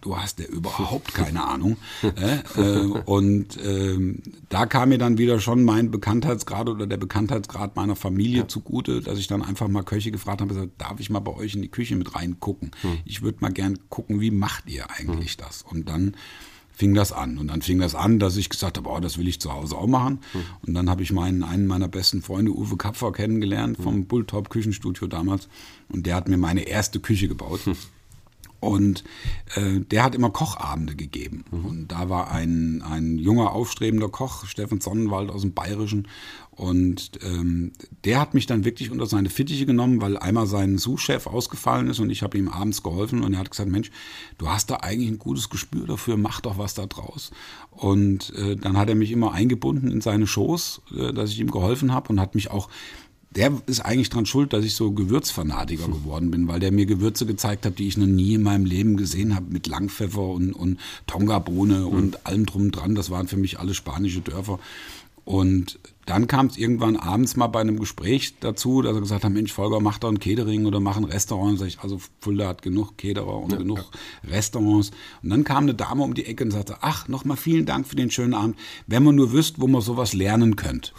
du 0.00 0.16
hast 0.16 0.40
ja 0.40 0.46
überhaupt 0.46 1.14
keine 1.14 1.44
Ahnung. 1.44 1.76
äh, 2.02 2.60
äh, 2.60 2.80
und 3.04 3.56
äh, 3.58 4.18
da 4.48 4.66
kam 4.66 4.88
mir 4.88 4.98
dann 4.98 5.18
wieder 5.18 5.38
schon 5.38 5.62
mein 5.62 5.92
Bekanntheitsgrad 5.92 6.68
oder 6.68 6.88
der 6.88 6.96
Bekanntheitsgrad 6.96 7.76
meiner 7.76 7.94
Familie 7.94 8.38
ja. 8.38 8.48
zugute, 8.48 9.02
dass 9.02 9.20
ich 9.20 9.28
dann 9.28 9.40
einfach 9.40 9.68
mal 9.68 9.84
Köche 9.84 10.10
gefragt 10.10 10.40
habe, 10.40 10.52
gesagt, 10.52 10.72
darf 10.78 10.98
ich 10.98 11.08
mal 11.08 11.20
bei 11.20 11.34
euch 11.34 11.54
in 11.54 11.62
die 11.62 11.70
Küche 11.70 11.94
mit 11.94 12.16
reingucken? 12.16 12.72
Hm. 12.80 12.98
Ich 13.04 13.22
würde 13.22 13.38
mal 13.40 13.52
gern 13.52 13.78
gucken, 13.88 14.20
wie 14.20 14.32
macht 14.32 14.68
ihr 14.68 14.90
eigentlich 14.90 15.34
hm. 15.34 15.44
das? 15.46 15.62
Und 15.62 15.88
dann 15.88 16.16
fing 16.82 16.94
das 16.94 17.12
an. 17.12 17.38
Und 17.38 17.46
dann 17.46 17.62
fing 17.62 17.78
das 17.78 17.94
an, 17.94 18.18
dass 18.18 18.36
ich 18.36 18.48
gesagt 18.48 18.76
habe, 18.76 18.90
oh, 18.90 18.98
das 18.98 19.16
will 19.16 19.28
ich 19.28 19.40
zu 19.40 19.52
Hause 19.52 19.76
auch 19.76 19.86
machen. 19.86 20.18
Hm. 20.32 20.40
Und 20.66 20.74
dann 20.74 20.90
habe 20.90 21.04
ich 21.04 21.12
meinen, 21.12 21.44
einen 21.44 21.68
meiner 21.68 21.86
besten 21.86 22.22
Freunde, 22.22 22.50
Uwe 22.50 22.76
Kapfer, 22.76 23.12
kennengelernt 23.12 23.76
vom 23.76 23.94
hm. 23.94 24.06
Bulltop 24.06 24.50
Küchenstudio 24.50 25.06
damals. 25.06 25.48
Und 25.88 26.06
der 26.06 26.16
hat 26.16 26.26
mir 26.26 26.38
meine 26.38 26.62
erste 26.62 26.98
Küche 26.98 27.28
gebaut. 27.28 27.60
Und 28.62 29.02
äh, 29.56 29.80
der 29.80 30.04
hat 30.04 30.14
immer 30.14 30.30
Kochabende 30.30 30.94
gegeben. 30.94 31.44
Mhm. 31.50 31.64
Und 31.64 31.88
da 31.88 32.08
war 32.08 32.30
ein, 32.30 32.80
ein 32.88 33.18
junger, 33.18 33.50
aufstrebender 33.50 34.08
Koch, 34.08 34.46
Steffen 34.46 34.80
Sonnenwald 34.80 35.30
aus 35.30 35.40
dem 35.40 35.52
Bayerischen. 35.52 36.06
Und 36.52 37.10
ähm, 37.24 37.72
der 38.04 38.20
hat 38.20 38.34
mich 38.34 38.46
dann 38.46 38.64
wirklich 38.64 38.92
unter 38.92 39.06
seine 39.06 39.30
Fittiche 39.30 39.66
genommen, 39.66 40.00
weil 40.00 40.16
einmal 40.16 40.46
sein 40.46 40.78
Sous-Chef 40.78 41.26
ausgefallen 41.26 41.88
ist 41.88 41.98
und 41.98 42.10
ich 42.10 42.22
habe 42.22 42.38
ihm 42.38 42.48
abends 42.48 42.84
geholfen 42.84 43.24
und 43.24 43.32
er 43.32 43.40
hat 43.40 43.50
gesagt, 43.50 43.68
Mensch, 43.68 43.90
du 44.38 44.48
hast 44.48 44.70
da 44.70 44.76
eigentlich 44.76 45.10
ein 45.10 45.18
gutes 45.18 45.50
Gespür 45.50 45.86
dafür, 45.86 46.16
mach 46.16 46.40
doch 46.40 46.58
was 46.58 46.74
da 46.74 46.86
draus. 46.86 47.32
Und 47.72 48.32
äh, 48.36 48.54
dann 48.54 48.76
hat 48.76 48.88
er 48.88 48.94
mich 48.94 49.10
immer 49.10 49.32
eingebunden 49.32 49.90
in 49.90 50.02
seine 50.02 50.28
Shows, 50.28 50.82
äh, 50.96 51.12
dass 51.12 51.30
ich 51.30 51.40
ihm 51.40 51.50
geholfen 51.50 51.92
habe 51.92 52.10
und 52.10 52.20
hat 52.20 52.36
mich 52.36 52.52
auch 52.52 52.68
der 53.36 53.52
ist 53.66 53.80
eigentlich 53.80 54.10
dran 54.10 54.26
schuld, 54.26 54.52
dass 54.52 54.64
ich 54.64 54.74
so 54.74 54.92
Gewürzfanatiker 54.92 55.86
geworden 55.86 56.30
bin, 56.30 56.48
weil 56.48 56.60
der 56.60 56.72
mir 56.72 56.86
Gewürze 56.86 57.26
gezeigt 57.26 57.64
hat, 57.64 57.78
die 57.78 57.88
ich 57.88 57.96
noch 57.96 58.06
nie 58.06 58.34
in 58.34 58.42
meinem 58.42 58.64
Leben 58.64 58.96
gesehen 58.96 59.34
habe, 59.34 59.46
mit 59.50 59.66
Langpfeffer 59.66 60.22
und, 60.22 60.52
und 60.52 60.78
Tongabohne 61.06 61.80
mhm. 61.80 61.86
und 61.86 62.26
allem 62.26 62.46
drum 62.46 62.62
und 62.62 62.72
dran. 62.72 62.94
Das 62.94 63.10
waren 63.10 63.28
für 63.28 63.36
mich 63.36 63.58
alle 63.58 63.74
spanische 63.74 64.20
Dörfer. 64.20 64.58
Und 65.24 65.78
dann 66.04 66.26
kam 66.26 66.46
es 66.46 66.56
irgendwann 66.56 66.96
abends 66.96 67.36
mal 67.36 67.46
bei 67.46 67.60
einem 67.60 67.78
Gespräch 67.78 68.34
dazu, 68.40 68.82
dass 68.82 68.96
er 68.96 69.00
gesagt 69.00 69.22
hat, 69.22 69.32
Mensch, 69.32 69.52
Volker, 69.52 69.78
mach 69.78 69.98
doch 69.98 70.08
ein 70.08 70.18
Catering 70.18 70.66
oder 70.66 70.80
mach 70.80 70.96
ein 70.96 71.04
Restaurant. 71.04 71.58
Sag 71.58 71.68
ich, 71.68 71.78
also 71.78 72.00
Fulda 72.20 72.48
hat 72.48 72.62
genug 72.62 72.98
Caterer 72.98 73.38
und 73.38 73.52
ja, 73.52 73.58
genug 73.58 73.78
ja. 74.24 74.30
Restaurants. 74.30 74.90
Und 75.22 75.30
dann 75.30 75.44
kam 75.44 75.64
eine 75.64 75.74
Dame 75.74 76.02
um 76.02 76.14
die 76.14 76.26
Ecke 76.26 76.42
und 76.44 76.50
sagte, 76.50 76.78
ach, 76.80 77.06
nochmal 77.06 77.36
vielen 77.36 77.66
Dank 77.66 77.86
für 77.86 77.94
den 77.94 78.10
schönen 78.10 78.34
Abend. 78.34 78.58
Wenn 78.88 79.04
man 79.04 79.14
nur 79.14 79.32
wüsst, 79.32 79.60
wo 79.60 79.68
man 79.68 79.80
sowas 79.80 80.12
lernen 80.12 80.56
könnte. 80.56 80.90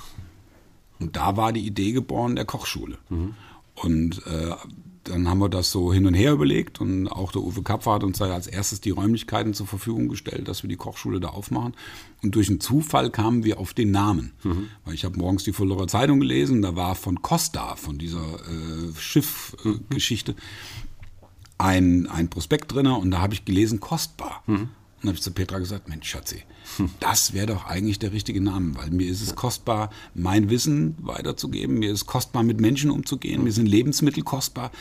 Und 1.04 1.18
da 1.18 1.36
war 1.36 1.52
die 1.52 1.66
Idee 1.66 1.92
geboren 1.92 2.36
der 2.38 2.46
Kochschule. 2.46 2.98
Mhm. 3.10 3.36
Und 3.76 4.26
äh, 4.26 4.56
dann 5.04 5.28
haben 5.28 5.40
wir 5.40 5.50
das 5.50 5.70
so 5.70 5.92
hin 5.92 6.06
und 6.08 6.14
her 6.14 6.32
überlegt 6.32 6.80
und 6.80 7.10
auch 7.10 7.34
der 7.34 7.42
Uwe 7.42 7.62
Kapfer 7.62 7.94
hat 7.94 8.06
uns 8.06 8.20
da 8.20 8.34
als 8.34 8.48
erstes 8.48 8.80
die 8.80 8.92
Räumlichkeiten 8.92 9.54
zur 9.54 9.68
Verfügung 9.68 10.08
gestellt, 10.08 10.48
dass 10.48 10.64
wir 10.64 10.70
die 10.70 10.78
Kochschule 10.78 11.20
da 11.20 11.30
aufmachen. 11.30 11.74
Und 12.22 12.36
durch 12.36 12.50
einen 12.50 12.62
Zufall 12.62 13.10
kamen 13.10 13.44
wir 13.44 13.60
auf 13.60 13.74
den 13.74 13.92
Namen. 13.92 14.32
Mhm. 14.44 14.70
Weil 14.86 14.94
ich 14.94 15.04
habe 15.04 15.18
morgens 15.18 15.44
die 15.44 15.52
Fullerer 15.52 15.88
Zeitung 15.88 16.22
gelesen, 16.22 16.62
da 16.62 16.78
war 16.78 16.96
von 16.96 17.22
Costa, 17.22 17.76
von 17.76 17.98
dieser 17.98 18.24
äh, 18.24 18.98
Schiffgeschichte, 18.98 20.32
äh, 20.32 20.36
mhm. 20.36 20.40
ein, 21.58 22.08
ein 22.08 22.30
Prospekt 22.30 22.74
drin 22.74 22.88
und 22.88 23.12
da 23.12 23.20
habe 23.20 23.34
ich 23.34 23.44
gelesen, 23.44 23.82
kostbar. 23.82 24.42
Und 25.04 25.10
habe 25.10 25.18
ich 25.18 25.22
zu 25.22 25.32
Petra 25.32 25.60
gesagt, 25.60 25.90
Mensch, 25.90 26.10
Schatzi, 26.10 26.44
das 27.02 27.34
wäre 27.34 27.48
doch 27.48 27.66
eigentlich 27.66 28.00
der 28.00 28.14
richtige 28.14 28.40
Name, 28.40 28.78
weil 28.78 28.90
mir 28.90 29.06
ist 29.06 29.22
es 29.22 29.36
kostbar, 29.36 29.90
mein 30.16 30.50
Wissen 30.50 30.96
weiterzugeben, 31.02 31.78
mir 31.78 31.92
ist 31.92 32.00
es 32.00 32.06
kostbar, 32.06 32.44
mit 32.44 32.62
Menschen 32.62 32.90
umzugehen, 32.90 33.44
mir 33.44 33.52
sind 33.52 33.66
Lebensmittel 33.66 34.24
kostbar 34.24 34.72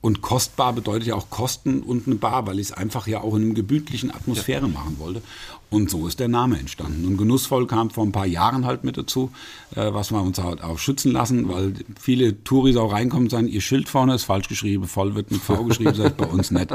und 0.00 0.22
kostbar 0.22 0.72
bedeutet 0.72 1.08
ja 1.08 1.14
auch 1.14 1.30
Kosten 1.30 1.82
und 1.82 2.06
eine 2.06 2.16
Bar, 2.16 2.46
weil 2.46 2.58
ich 2.58 2.68
es 2.68 2.72
einfach 2.72 3.06
ja 3.06 3.20
auch 3.20 3.36
in 3.36 3.44
einer 3.44 3.54
gemütlichen 3.54 4.10
Atmosphäre 4.10 4.66
machen 4.68 4.98
wollte. 4.98 5.22
Und 5.70 5.88
so 5.88 6.08
ist 6.08 6.18
der 6.18 6.26
Name 6.26 6.58
entstanden. 6.58 7.06
Und 7.06 7.16
genussvoll 7.16 7.68
kam 7.68 7.90
vor 7.90 8.04
ein 8.04 8.10
paar 8.10 8.26
Jahren 8.26 8.66
halt 8.66 8.82
mit 8.82 8.96
dazu, 8.96 9.30
äh, 9.76 9.94
was 9.94 10.10
wir 10.10 10.20
uns 10.20 10.38
halt 10.42 10.62
auch 10.62 10.78
schützen 10.78 11.12
lassen, 11.12 11.48
weil 11.48 11.74
viele 11.98 12.42
Touris 12.42 12.76
auch 12.76 12.92
reinkommen 12.92 13.26
und 13.26 13.30
sagen, 13.30 13.46
ihr 13.46 13.60
Schild 13.60 13.88
vorne 13.88 14.16
ist 14.16 14.24
falsch 14.24 14.48
geschrieben, 14.48 14.88
voll 14.88 15.14
wird 15.14 15.30
mit 15.30 15.40
V 15.40 15.64
geschrieben, 15.64 15.94
sagt 15.94 16.16
bei 16.16 16.26
uns 16.26 16.50
nicht. 16.50 16.72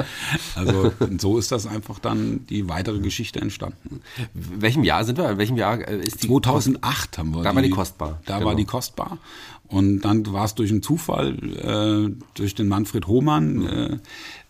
Also 0.56 0.94
so 1.20 1.38
ist 1.38 1.52
das 1.52 1.68
einfach 1.68 2.00
dann 2.00 2.46
die 2.48 2.70
weitere 2.70 3.00
Geschichte 3.00 3.42
entstanden. 3.42 4.00
In 4.34 4.62
welchem 4.62 4.84
Jahr 4.86 5.04
sind 5.04 5.18
wir? 5.18 5.30
In 5.30 5.38
welchem 5.38 5.58
Jahr 5.58 5.86
äh, 5.86 6.00
ist 6.00 6.24
die 6.24 6.28
2008 6.28 7.18
haben 7.18 7.36
wir. 7.36 7.44
Da 7.44 7.50
die, 7.50 7.56
war 7.56 7.64
die 7.64 7.70
kostbar. 7.70 8.22
Da 8.26 8.36
genau. 8.36 8.48
war 8.48 8.56
die 8.56 8.66
kostbar. 8.66 9.18
Und 9.68 10.02
dann 10.02 10.32
war 10.32 10.46
es 10.46 10.56
durch 10.56 10.72
einen 10.72 10.84
Zufall, 10.84 11.38
äh, 11.58 12.16
durch 12.36 12.56
den 12.56 12.68
Manfred 12.68 13.08
Hohmann, 13.08 13.66
äh, 13.66 13.98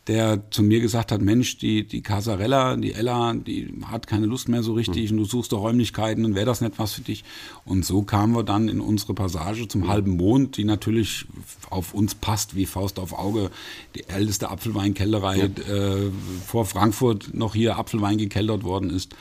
der 0.08 0.52
zu 0.52 0.62
mir 0.62 0.82
gesagt 0.82 1.12
hat, 1.12 1.22
Mensch, 1.22 1.58
die, 1.58 1.88
die 1.88 2.02
Casarella, 2.02 2.76
die 2.76 2.94
Ella, 2.94 3.34
die 3.34 3.74
hat 3.86 4.06
keine 4.06 4.28
Lust 4.28 4.48
mehr 4.48 4.62
so 4.62 4.74
richtig 4.74 5.12
mhm. 5.12 5.18
und 5.18 5.24
du 5.24 5.30
suchst 5.30 5.52
doch 5.52 5.62
Räumlichkeiten 5.62 6.26
und 6.26 6.36
wäre 6.36 6.46
das 6.46 6.62
nicht 6.62 6.78
was 6.78 6.94
für 6.94 7.02
dich? 7.02 7.24
Und 7.66 7.86
so 7.86 8.04
kamen 8.04 8.36
wir 8.36 8.44
dann 8.44 8.68
in 8.68 8.80
unsere 8.80 9.16
Passage 9.16 9.68
zum 9.68 9.82
mhm. 9.82 9.88
halben 9.88 10.12
Mond, 10.18 10.58
die 10.58 10.64
natürlich 10.64 11.26
auf 11.70 11.94
uns 11.94 12.14
passt 12.14 12.56
wie 12.56 12.68
Faust 12.68 13.00
auf 13.00 13.14
Auge. 13.14 13.50
Die 13.96 14.08
älteste 14.08 14.50
Apfelweinkellerei 14.50 15.38
ja. 15.38 15.74
äh, 15.74 16.12
vor 16.46 16.66
Frankfurt 16.66 17.34
noch 17.34 17.56
hier 17.56 17.78
Apfelwein 17.78 18.18
gekeltert 18.18 18.64
worden 18.64 18.92
ist 18.92 19.16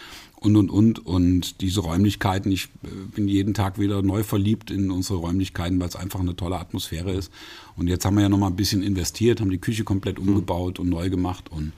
und, 0.45 0.57
und, 0.57 0.71
und. 0.71 1.07
Und 1.07 1.61
diese 1.63 1.81
Räumlichkeiten, 1.81 2.53
ich 2.53 2.69
äh, 2.85 2.89
bin 3.15 3.27
jeden 3.29 3.55
Tag 3.55 3.79
wieder 3.79 4.03
neu 4.03 4.23
verliebt 4.23 4.71
in 4.71 4.91
unsere 4.91 5.19
Räumlichkeiten, 5.19 5.81
weil 5.81 5.89
es 5.89 5.97
einfach 5.97 6.21
eine 6.21 6.37
tolle 6.37 6.59
Atmosphäre 6.59 7.13
ist. 7.13 7.33
Und 7.77 7.89
jetzt 7.89 8.05
haben 8.05 8.15
wir 8.15 8.23
ja 8.23 8.29
noch 8.29 8.39
mal 8.39 8.49
ein 8.49 8.57
bisschen 8.57 8.83
investiert, 8.83 9.41
haben 9.41 9.51
die 9.51 9.59
Küche 9.59 9.85
komplett 9.85 10.19
umgebaut 10.19 10.79
und 10.79 10.89
neu 10.89 11.11
gemacht 11.11 11.51
und 11.51 11.73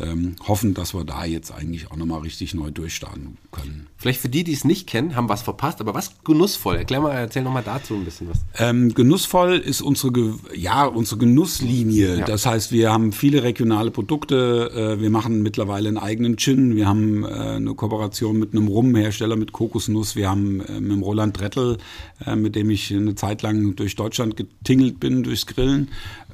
ähm, 0.00 0.36
hoffen, 0.46 0.74
dass 0.74 0.94
wir 0.94 1.04
da 1.04 1.24
jetzt 1.24 1.50
eigentlich 1.50 1.90
auch 1.90 1.96
noch 1.96 2.06
mal 2.06 2.18
richtig 2.18 2.54
neu 2.54 2.70
durchstarten 2.70 3.38
können. 3.50 3.86
Vielleicht 3.96 4.20
für 4.20 4.28
die, 4.28 4.44
die 4.44 4.52
es 4.52 4.64
nicht 4.64 4.86
kennen, 4.86 5.16
haben 5.16 5.28
was 5.28 5.42
verpasst, 5.42 5.80
aber 5.80 5.94
was 5.94 6.22
genussvoll? 6.22 6.76
Erklär 6.76 7.00
mal, 7.00 7.12
erzähl 7.12 7.42
noch 7.42 7.52
mal 7.52 7.62
dazu 7.62 7.94
ein 7.94 8.04
bisschen 8.04 8.28
was. 8.28 8.40
Ähm, 8.58 8.92
genussvoll 8.92 9.56
ist 9.56 9.80
unsere, 9.80 10.34
ja, 10.54 10.84
unsere 10.84 11.18
Genusslinie. 11.18 12.18
Ja. 12.18 12.24
Das 12.26 12.44
heißt, 12.44 12.72
wir 12.72 12.92
haben 12.92 13.12
viele 13.12 13.42
regionale 13.42 13.90
Produkte. 13.90 14.96
Äh, 14.98 15.00
wir 15.00 15.10
machen 15.10 15.42
mittlerweile 15.42 15.88
einen 15.88 15.98
eigenen 15.98 16.36
Gin. 16.36 16.76
Wir 16.76 16.86
haben 16.86 17.24
äh, 17.24 17.28
eine 17.28 17.74
Kooperation 17.74 18.38
mit 18.38 18.52
einem 18.52 18.68
Rumhersteller 18.68 19.36
mit 19.36 19.52
Kokosnuss. 19.52 20.14
Wir 20.14 20.28
haben 20.28 20.60
äh, 20.60 20.80
mit 20.80 20.92
dem 20.92 21.02
Roland 21.02 21.40
Drettel, 21.40 21.78
äh, 22.24 22.36
mit 22.36 22.54
dem 22.54 22.68
ich 22.68 22.92
eine 22.92 23.14
Zeit 23.14 23.40
lang 23.40 23.76
durch 23.76 23.96
Deutschland 23.96 24.36
getingelt 24.36 25.00
bin, 25.00 25.22
durchs 25.36 25.46
Grillen, 25.46 25.88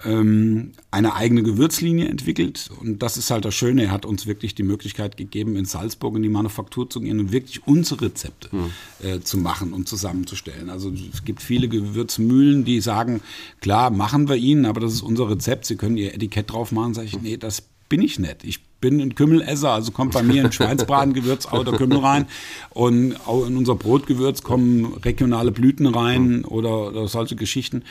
ähm, 0.05 0.73
eine 0.91 1.15
eigene 1.15 1.43
Gewürzlinie 1.43 2.09
entwickelt. 2.09 2.71
Und 2.81 3.03
das 3.03 3.17
ist 3.17 3.31
halt 3.31 3.45
das 3.45 3.55
Schöne. 3.55 3.85
Er 3.85 3.91
hat 3.91 4.07
uns 4.07 4.27
wirklich 4.27 4.55
die 4.55 4.63
Möglichkeit 4.63 5.17
gegeben, 5.17 5.57
in 5.57 5.65
Salzburg 5.65 6.17
in 6.17 6.23
die 6.23 6.29
Manufaktur 6.29 6.89
zu 6.89 7.01
gehen 7.01 7.19
und 7.19 7.33
wirklich 7.33 7.67
unsere 7.67 8.03
Rezepte 8.03 8.49
mhm. 8.53 8.71
äh, 9.07 9.21
zu 9.21 9.39
machen 9.39 9.73
und 9.73 9.89
zusammenzustellen. 9.89 10.71
Also 10.71 10.93
es 11.13 11.25
gibt 11.25 11.43
viele 11.43 11.69
Gewürzmühlen, 11.69 12.65
die 12.65 12.81
sagen, 12.81 13.21
klar, 13.61 13.91
machen 13.91 14.29
wir 14.29 14.37
ihnen, 14.37 14.67
aber 14.67 14.81
das 14.81 14.93
ist 14.93 15.03
unser 15.03 15.29
Rezept. 15.29 15.67
Sie 15.67 15.77
können 15.77 15.97
ihr 15.97 16.15
Etikett 16.15 16.53
drauf 16.53 16.73
machen. 16.73 16.95
Sag 16.95 17.05
ich, 17.05 17.21
nee, 17.21 17.37
das 17.37 17.63
bin 17.89 18.01
ich 18.01 18.19
nicht. 18.19 18.45
Ich 18.45 18.61
bin 18.81 19.01
ein 19.01 19.15
Kümmelesser, 19.15 19.71
also 19.71 19.93
kommt 19.93 20.15
bei 20.15 20.23
mir 20.23 20.45
ein 20.45 20.51
Schweinsbratengewürz 20.51 21.53
oder 21.53 21.73
Kümmel 21.77 21.99
rein 21.99 22.27
und 22.71 23.17
auch 23.27 23.47
in 23.47 23.57
unser 23.57 23.75
Brotgewürz 23.75 24.43
kommen 24.43 24.95
regionale 25.05 25.53
Blüten 25.53 25.87
rein 25.87 26.45
oder, 26.45 26.89
oder 26.89 27.07
solche 27.07 27.37
Geschichten. 27.37 27.85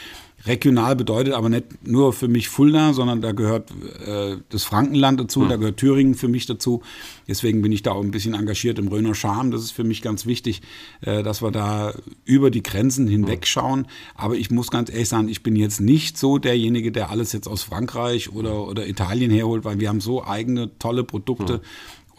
Regional 0.46 0.96
bedeutet 0.96 1.34
aber 1.34 1.50
nicht 1.50 1.86
nur 1.88 2.14
für 2.14 2.28
mich 2.28 2.50
Fulda, 2.50 2.94
sondern 2.94 3.22
da 3.22 3.32
gehört 3.32 3.70
äh, 4.06 4.38
das 4.50 4.64
Frankenland 4.64 5.20
dazu, 5.20 5.42
mhm. 5.42 5.50
da 5.50 5.56
gehört 5.58 5.78
Thüringen 5.78 6.16
für 6.16 6.28
mich 6.28 6.46
dazu. 6.46 6.82
Deswegen 7.28 7.62
bin 7.62 7.72
ich 7.72 7.84
da 7.84 7.92
auch 7.92 8.04
ein 8.04 8.12
bisschen 8.12 8.34
engagiert 8.34 8.80
im 8.80 8.88
Röner 8.88 9.16
Charme. 9.16 9.52
Das 9.52 9.62
ist 9.62 9.72
für 9.72 9.84
mich 9.84 10.02
ganz 10.02 10.26
wichtig, 10.26 10.62
äh, 11.02 11.24
dass 11.24 11.42
wir 11.42 11.52
da 11.52 11.94
über 12.26 12.52
die 12.52 12.64
Grenzen 12.64 13.08
hinweg 13.08 13.46
schauen. 13.46 13.88
Aber 14.16 14.36
ich 14.36 14.52
muss 14.52 14.72
ganz 14.72 14.90
ehrlich 14.90 15.10
sagen, 15.10 15.30
ich 15.30 15.44
bin 15.44 15.56
jetzt 15.56 15.80
nicht 15.80 16.18
so 16.18 16.38
derjenige, 16.38 16.92
der 16.92 17.10
alles 17.12 17.34
jetzt 17.34 17.48
aus 17.48 17.64
Frankreich 17.64 18.32
oder, 18.32 18.68
oder 18.68 18.88
Italien 18.88 19.32
herholt, 19.32 19.64
weil 19.64 19.80
wir 19.80 19.90
haben 19.90 20.02
so 20.02 20.24
eigene 20.24 20.78
tolle 20.80 21.04
Produkte. 21.04 21.58
Mhm 21.58 21.62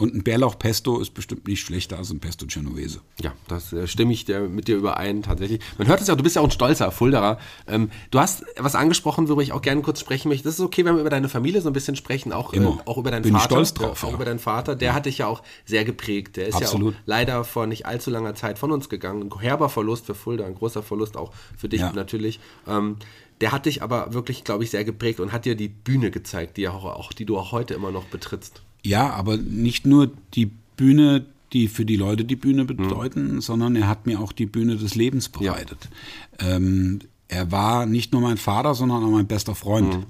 und 0.03 0.15
ein 0.17 0.25
Bärlauchpesto 0.25 0.99
ist 0.99 1.15
bestimmt 1.15 1.47
nicht 1.47 1.61
schlechter 1.61 1.97
als 1.97 2.11
ein 2.11 2.19
Pesto 2.19 2.45
Genovese. 2.49 3.03
Ja, 3.23 3.35
das 3.47 3.73
äh, 3.73 3.87
stimme 3.87 4.13
ich 4.13 4.25
dir, 4.25 4.41
mit 4.41 4.67
dir 4.67 4.77
überein, 4.77 5.23
tatsächlich. 5.23 5.61
Man 5.79 5.87
hört 5.87 6.01
es 6.01 6.09
ja, 6.09 6.17
du 6.17 6.25
bist 6.25 6.35
ja 6.35 6.43
auch 6.43 6.47
ein 6.47 6.51
stolzer 6.51 6.91
Fulderer. 6.91 7.39
Ähm, 7.69 7.89
du 8.11 8.19
hast 8.19 8.45
was 8.59 8.75
angesprochen, 8.75 9.29
worüber 9.29 9.43
ich 9.43 9.53
auch 9.53 9.63
gerne 9.63 9.81
kurz 9.81 10.01
sprechen 10.01 10.29
möchte. 10.29 10.43
Das 10.43 10.55
ist 10.55 10.61
okay, 10.61 10.85
wenn 10.85 10.97
wir 10.97 11.03
über 11.03 11.11
deine 11.11 11.29
Familie 11.29 11.61
so 11.61 11.71
ein 11.71 11.73
bisschen 11.73 11.95
sprechen, 11.95 12.33
auch, 12.33 12.53
äh, 12.53 12.67
auch 12.85 12.99
über 12.99 13.13
deinen 13.13 13.23
Bin 13.23 13.33
Vater. 13.33 13.45
Ich 13.45 13.51
stolz 13.69 13.75
drauf, 13.75 14.03
auch 14.03 14.09
ja. 14.09 14.15
über 14.17 14.25
deinen 14.25 14.41
Vater. 14.41 14.75
Der 14.75 14.89
ja. 14.89 14.95
hat 14.97 15.07
dich 15.07 15.19
ja 15.19 15.29
auch 15.29 15.41
sehr 15.67 15.85
geprägt. 15.85 16.37
Der 16.37 16.49
ist 16.49 16.57
Absolut. 16.57 16.95
ja 16.95 16.99
auch 16.99 17.07
leider 17.07 17.45
vor 17.45 17.69
nicht 17.69 17.87
allzu 17.87 18.11
langer 18.11 18.35
Zeit 18.35 18.59
von 18.59 18.73
uns 18.73 18.89
gegangen. 18.89 19.31
Ein 19.31 19.41
herber 19.41 19.69
Verlust 19.69 20.07
für 20.07 20.17
Fulda, 20.17 20.45
ein 20.45 20.57
großer 20.57 20.83
Verlust 20.83 21.17
auch 21.17 21.33
für 21.57 21.69
dich 21.69 21.81
ja. 21.81 21.93
natürlich. 21.93 22.41
Ähm, 22.67 22.97
der 23.41 23.53
hat 23.53 23.67
dich 23.67 23.85
aber 23.85 24.13
wirklich, 24.13 24.43
glaube 24.43 24.65
ich, 24.65 24.73
sehr 24.73 24.85
geprägt 24.85 25.21
und 25.21 25.31
hat 25.31 25.45
dir 25.45 25.55
die 25.55 25.69
Bühne 25.69 26.11
gezeigt, 26.11 26.57
die, 26.57 26.67
auch, 26.67 26.85
auch, 26.85 27.13
die 27.13 27.25
du 27.25 27.39
auch 27.39 27.53
heute 27.53 27.75
immer 27.75 27.93
noch 27.93 28.07
betrittst. 28.07 28.63
Ja, 28.85 29.11
aber 29.11 29.37
nicht 29.37 29.87
nur 29.87 30.11
die 30.35 30.51
Bühne, 30.77 31.25
die 31.53 31.69
für 31.69 31.85
die 31.85 31.97
Leute 31.97 32.25
die 32.25 32.37
Bühne 32.37 32.65
bedeuten, 32.65 33.35
mhm. 33.35 33.41
sondern 33.41 33.77
er 33.77 33.89
hat 33.89 34.07
mir 34.07 34.21
auch 34.21 34.33
die 34.33 34.47
Bühne 34.47 34.77
des 34.77 34.95
Lebens 34.95 35.29
bereitet. 35.29 35.89
Ja. 36.41 36.57
Ähm, 36.57 37.01
er 37.29 37.51
war 37.51 37.87
nicht 37.87 38.13
nur 38.13 38.21
mein 38.21 38.37
Vater, 38.37 38.75
sondern 38.75 39.05
auch 39.05 39.11
mein 39.11 39.27
bester 39.27 39.55
Freund. 39.55 39.95
Mhm. 39.95 40.05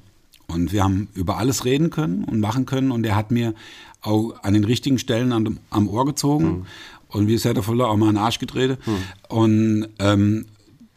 Und 0.48 0.72
wir 0.72 0.84
haben 0.84 1.08
über 1.14 1.38
alles 1.38 1.64
reden 1.64 1.90
können 1.90 2.24
und 2.24 2.40
machen 2.40 2.66
können. 2.66 2.90
Und 2.90 3.04
er 3.04 3.16
hat 3.16 3.30
mir 3.30 3.54
auch 4.00 4.34
an 4.42 4.54
den 4.54 4.64
richtigen 4.64 4.98
Stellen 4.98 5.32
am, 5.32 5.58
am 5.70 5.88
Ohr 5.88 6.04
gezogen. 6.04 6.44
Mhm. 6.44 6.66
Und 7.08 7.26
wie 7.28 7.34
es 7.34 7.44
hätte 7.44 7.62
voller 7.62 7.88
auch 7.88 7.96
mal 7.96 8.08
einen 8.08 8.18
Arsch 8.18 8.38
gedreht. 8.38 8.78
Mhm. 8.86 8.96
Und 9.28 9.88
ähm, 9.98 10.46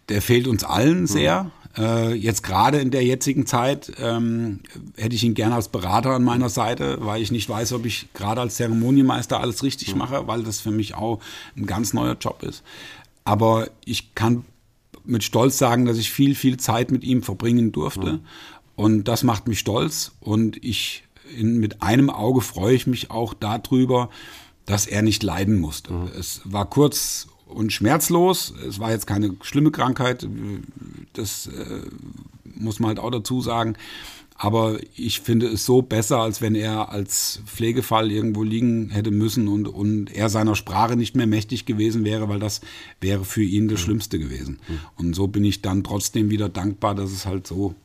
der 0.09 0.21
fehlt 0.21 0.47
uns 0.47 0.63
allen 0.63 1.01
mhm. 1.01 1.07
sehr. 1.07 1.51
Äh, 1.77 2.13
jetzt 2.13 2.43
gerade 2.43 2.79
in 2.79 2.91
der 2.91 3.03
jetzigen 3.03 3.45
Zeit 3.45 3.91
ähm, 3.99 4.61
hätte 4.95 5.15
ich 5.15 5.23
ihn 5.23 5.33
gerne 5.33 5.55
als 5.55 5.67
Berater 5.67 6.11
an 6.11 6.23
meiner 6.23 6.49
Seite, 6.49 6.97
weil 7.01 7.21
ich 7.21 7.31
nicht 7.31 7.49
weiß, 7.49 7.73
ob 7.73 7.85
ich 7.85 8.07
gerade 8.13 8.41
als 8.41 8.55
Zeremonienmeister 8.55 9.39
alles 9.39 9.63
richtig 9.63 9.93
mhm. 9.93 9.99
mache, 9.99 10.27
weil 10.27 10.43
das 10.43 10.61
für 10.61 10.71
mich 10.71 10.95
auch 10.95 11.19
ein 11.57 11.65
ganz 11.65 11.93
neuer 11.93 12.15
Job 12.19 12.43
ist. 12.43 12.63
Aber 13.25 13.69
ich 13.83 14.15
kann 14.15 14.45
mit 15.03 15.23
Stolz 15.23 15.57
sagen, 15.57 15.85
dass 15.85 15.97
ich 15.97 16.11
viel, 16.11 16.35
viel 16.35 16.57
Zeit 16.57 16.91
mit 16.91 17.03
ihm 17.03 17.23
verbringen 17.23 17.71
durfte. 17.71 18.13
Mhm. 18.13 18.19
Und 18.75 19.03
das 19.05 19.23
macht 19.23 19.47
mich 19.47 19.59
stolz. 19.59 20.13
Und 20.19 20.63
ich 20.63 21.03
in, 21.37 21.57
mit 21.57 21.81
einem 21.81 22.09
Auge 22.09 22.41
freue 22.41 22.75
ich 22.75 22.87
mich 22.87 23.11
auch 23.11 23.33
darüber, 23.33 24.09
dass 24.65 24.87
er 24.87 25.01
nicht 25.01 25.23
leiden 25.23 25.59
musste. 25.59 25.93
Mhm. 25.93 26.09
Es 26.17 26.41
war 26.45 26.69
kurz 26.69 27.27
und 27.45 27.71
schmerzlos. 27.71 28.53
Es 28.67 28.79
war 28.79 28.91
jetzt 28.91 29.07
keine 29.07 29.35
schlimme 29.41 29.71
Krankheit, 29.71 30.27
das 31.17 31.47
äh, 31.47 31.81
muss 32.43 32.79
man 32.79 32.89
halt 32.89 32.99
auch 32.99 33.11
dazu 33.11 33.41
sagen. 33.41 33.75
Aber 34.37 34.79
ich 34.97 35.21
finde 35.21 35.47
es 35.47 35.65
so 35.65 35.81
besser, 35.81 36.19
als 36.19 36.41
wenn 36.41 36.55
er 36.55 36.89
als 36.89 37.39
Pflegefall 37.45 38.11
irgendwo 38.11 38.43
liegen 38.43 38.89
hätte 38.89 39.09
müssen 39.09 39.47
und, 39.47 39.65
und 39.65 40.13
er 40.13 40.29
seiner 40.29 40.55
Sprache 40.55 40.97
nicht 40.97 41.15
mehr 41.15 41.25
mächtig 41.25 41.65
gewesen 41.65 42.03
wäre, 42.03 42.27
weil 42.27 42.39
das 42.39 42.59
wäre 42.99 43.23
für 43.23 43.43
ihn 43.43 43.69
das 43.69 43.79
Schlimmste 43.79 44.19
gewesen. 44.19 44.59
Und 44.97 45.15
so 45.15 45.27
bin 45.27 45.45
ich 45.45 45.61
dann 45.61 45.85
trotzdem 45.85 46.29
wieder 46.29 46.49
dankbar, 46.49 46.95
dass 46.95 47.13
es 47.13 47.25
halt 47.25 47.47
so 47.47 47.75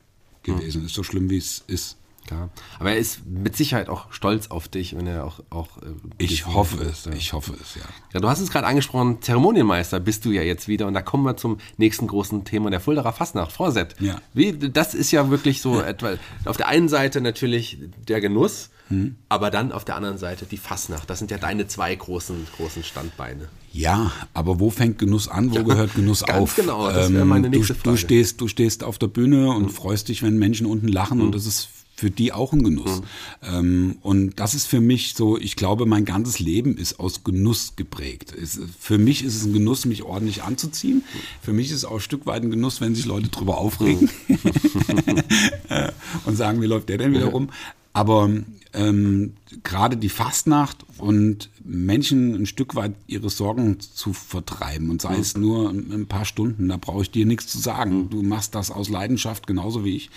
gewesen 0.42 0.84
ist, 0.84 0.94
so 0.94 1.04
schlimm 1.04 1.30
wie 1.30 1.36
es 1.36 1.62
ist. 1.68 1.99
Klar. 2.30 2.48
Aber 2.78 2.92
er 2.92 2.96
ist 2.96 3.26
mit 3.26 3.56
Sicherheit 3.56 3.88
auch 3.88 4.12
stolz 4.12 4.52
auf 4.52 4.68
dich, 4.68 4.96
wenn 4.96 5.08
er 5.08 5.24
auch. 5.24 5.40
auch 5.50 5.78
äh, 5.78 5.90
ich 6.18 6.46
hoffe 6.46 6.84
es, 6.84 7.06
ja. 7.06 7.12
ich 7.12 7.32
hoffe 7.32 7.54
es, 7.60 7.74
ja. 7.74 7.82
Ja, 8.14 8.20
du 8.20 8.28
hast 8.28 8.38
es 8.38 8.52
gerade 8.52 8.68
angesprochen, 8.68 9.20
Zeremonienmeister 9.20 9.98
bist 9.98 10.24
du 10.24 10.30
ja 10.30 10.42
jetzt 10.42 10.68
wieder. 10.68 10.86
Und 10.86 10.94
da 10.94 11.02
kommen 11.02 11.24
wir 11.24 11.36
zum 11.36 11.58
nächsten 11.76 12.06
großen 12.06 12.44
Thema 12.44 12.70
der 12.70 12.78
Fulderer 12.78 13.12
Fastnacht. 13.12 13.50
Frau 13.50 13.72
Sepp, 13.72 14.00
ja. 14.00 14.20
wie, 14.32 14.52
das 14.52 14.94
ist 14.94 15.10
ja 15.10 15.28
wirklich 15.28 15.60
so 15.60 15.80
etwa. 15.82 16.12
Auf 16.44 16.56
der 16.56 16.68
einen 16.68 16.88
Seite 16.88 17.20
natürlich 17.20 17.78
der 18.06 18.20
Genuss, 18.20 18.70
hm. 18.86 19.16
aber 19.28 19.50
dann 19.50 19.72
auf 19.72 19.84
der 19.84 19.96
anderen 19.96 20.18
Seite 20.18 20.46
die 20.46 20.56
Fastnacht. 20.56 21.10
Das 21.10 21.18
sind 21.18 21.32
ja 21.32 21.38
deine 21.38 21.66
zwei 21.66 21.92
großen, 21.92 22.46
großen 22.56 22.84
Standbeine. 22.84 23.48
Ja, 23.72 24.12
aber 24.34 24.60
wo 24.60 24.70
fängt 24.70 24.98
Genuss 24.98 25.26
an, 25.26 25.50
wo 25.50 25.56
ja, 25.56 25.62
gehört 25.62 25.94
Genuss 25.96 26.22
ganz 26.26 26.38
auf? 26.38 26.54
Genau, 26.54 26.92
das 26.92 27.12
wäre 27.12 27.24
meine 27.24 27.48
nächste 27.48 27.74
du, 27.74 27.80
Frage. 27.80 27.90
Du 27.90 27.96
stehst, 27.96 28.40
du 28.40 28.46
stehst 28.46 28.84
auf 28.84 28.98
der 28.98 29.08
Bühne 29.08 29.50
und 29.50 29.64
hm. 29.64 29.70
freust 29.70 30.06
dich, 30.06 30.22
wenn 30.22 30.38
Menschen 30.38 30.66
unten 30.66 30.86
lachen 30.86 31.18
hm. 31.18 31.26
und 31.26 31.34
das 31.34 31.46
ist 31.46 31.79
für 32.00 32.10
die 32.10 32.32
auch 32.32 32.54
ein 32.54 32.62
Genuss. 32.62 33.02
Mhm. 33.02 33.04
Ähm, 33.42 33.96
und 34.00 34.40
das 34.40 34.54
ist 34.54 34.66
für 34.66 34.80
mich 34.80 35.12
so, 35.14 35.36
ich 35.36 35.54
glaube, 35.54 35.84
mein 35.84 36.06
ganzes 36.06 36.38
Leben 36.38 36.78
ist 36.78 36.98
aus 36.98 37.24
Genuss 37.24 37.74
geprägt. 37.76 38.32
Es, 38.32 38.58
für 38.78 38.96
mich 38.96 39.22
ist 39.22 39.36
es 39.36 39.44
ein 39.44 39.52
Genuss, 39.52 39.84
mich 39.84 40.02
ordentlich 40.02 40.42
anzuziehen. 40.42 41.04
Für 41.42 41.52
mich 41.52 41.66
ist 41.66 41.76
es 41.76 41.84
auch 41.84 41.96
ein 41.96 42.00
Stück 42.00 42.24
weit 42.24 42.42
ein 42.42 42.50
Genuss, 42.50 42.80
wenn 42.80 42.94
sich 42.94 43.04
Leute 43.04 43.28
drüber 43.28 43.58
aufregen 43.58 44.08
mhm. 44.28 44.38
und 46.24 46.36
sagen, 46.36 46.62
wie 46.62 46.66
läuft 46.66 46.88
der 46.88 46.96
denn 46.96 47.12
wieder 47.12 47.26
rum? 47.26 47.50
Aber 47.92 48.30
ähm, 48.72 49.34
gerade 49.62 49.98
die 49.98 50.08
Fastnacht 50.08 50.78
und 50.96 51.50
Menschen 51.62 52.34
ein 52.34 52.46
Stück 52.46 52.76
weit 52.76 52.94
ihre 53.08 53.28
Sorgen 53.28 53.78
zu 53.78 54.14
vertreiben 54.14 54.88
und 54.88 55.02
sei 55.02 55.16
mhm. 55.16 55.20
es 55.20 55.36
nur 55.36 55.68
ein 55.68 56.06
paar 56.06 56.24
Stunden, 56.24 56.68
da 56.68 56.78
brauche 56.78 57.02
ich 57.02 57.10
dir 57.10 57.26
nichts 57.26 57.48
zu 57.48 57.58
sagen. 57.58 58.04
Mhm. 58.04 58.10
Du 58.10 58.22
machst 58.22 58.54
das 58.54 58.70
aus 58.70 58.88
Leidenschaft 58.88 59.46
genauso 59.46 59.84
wie 59.84 59.96
ich. 59.96 60.10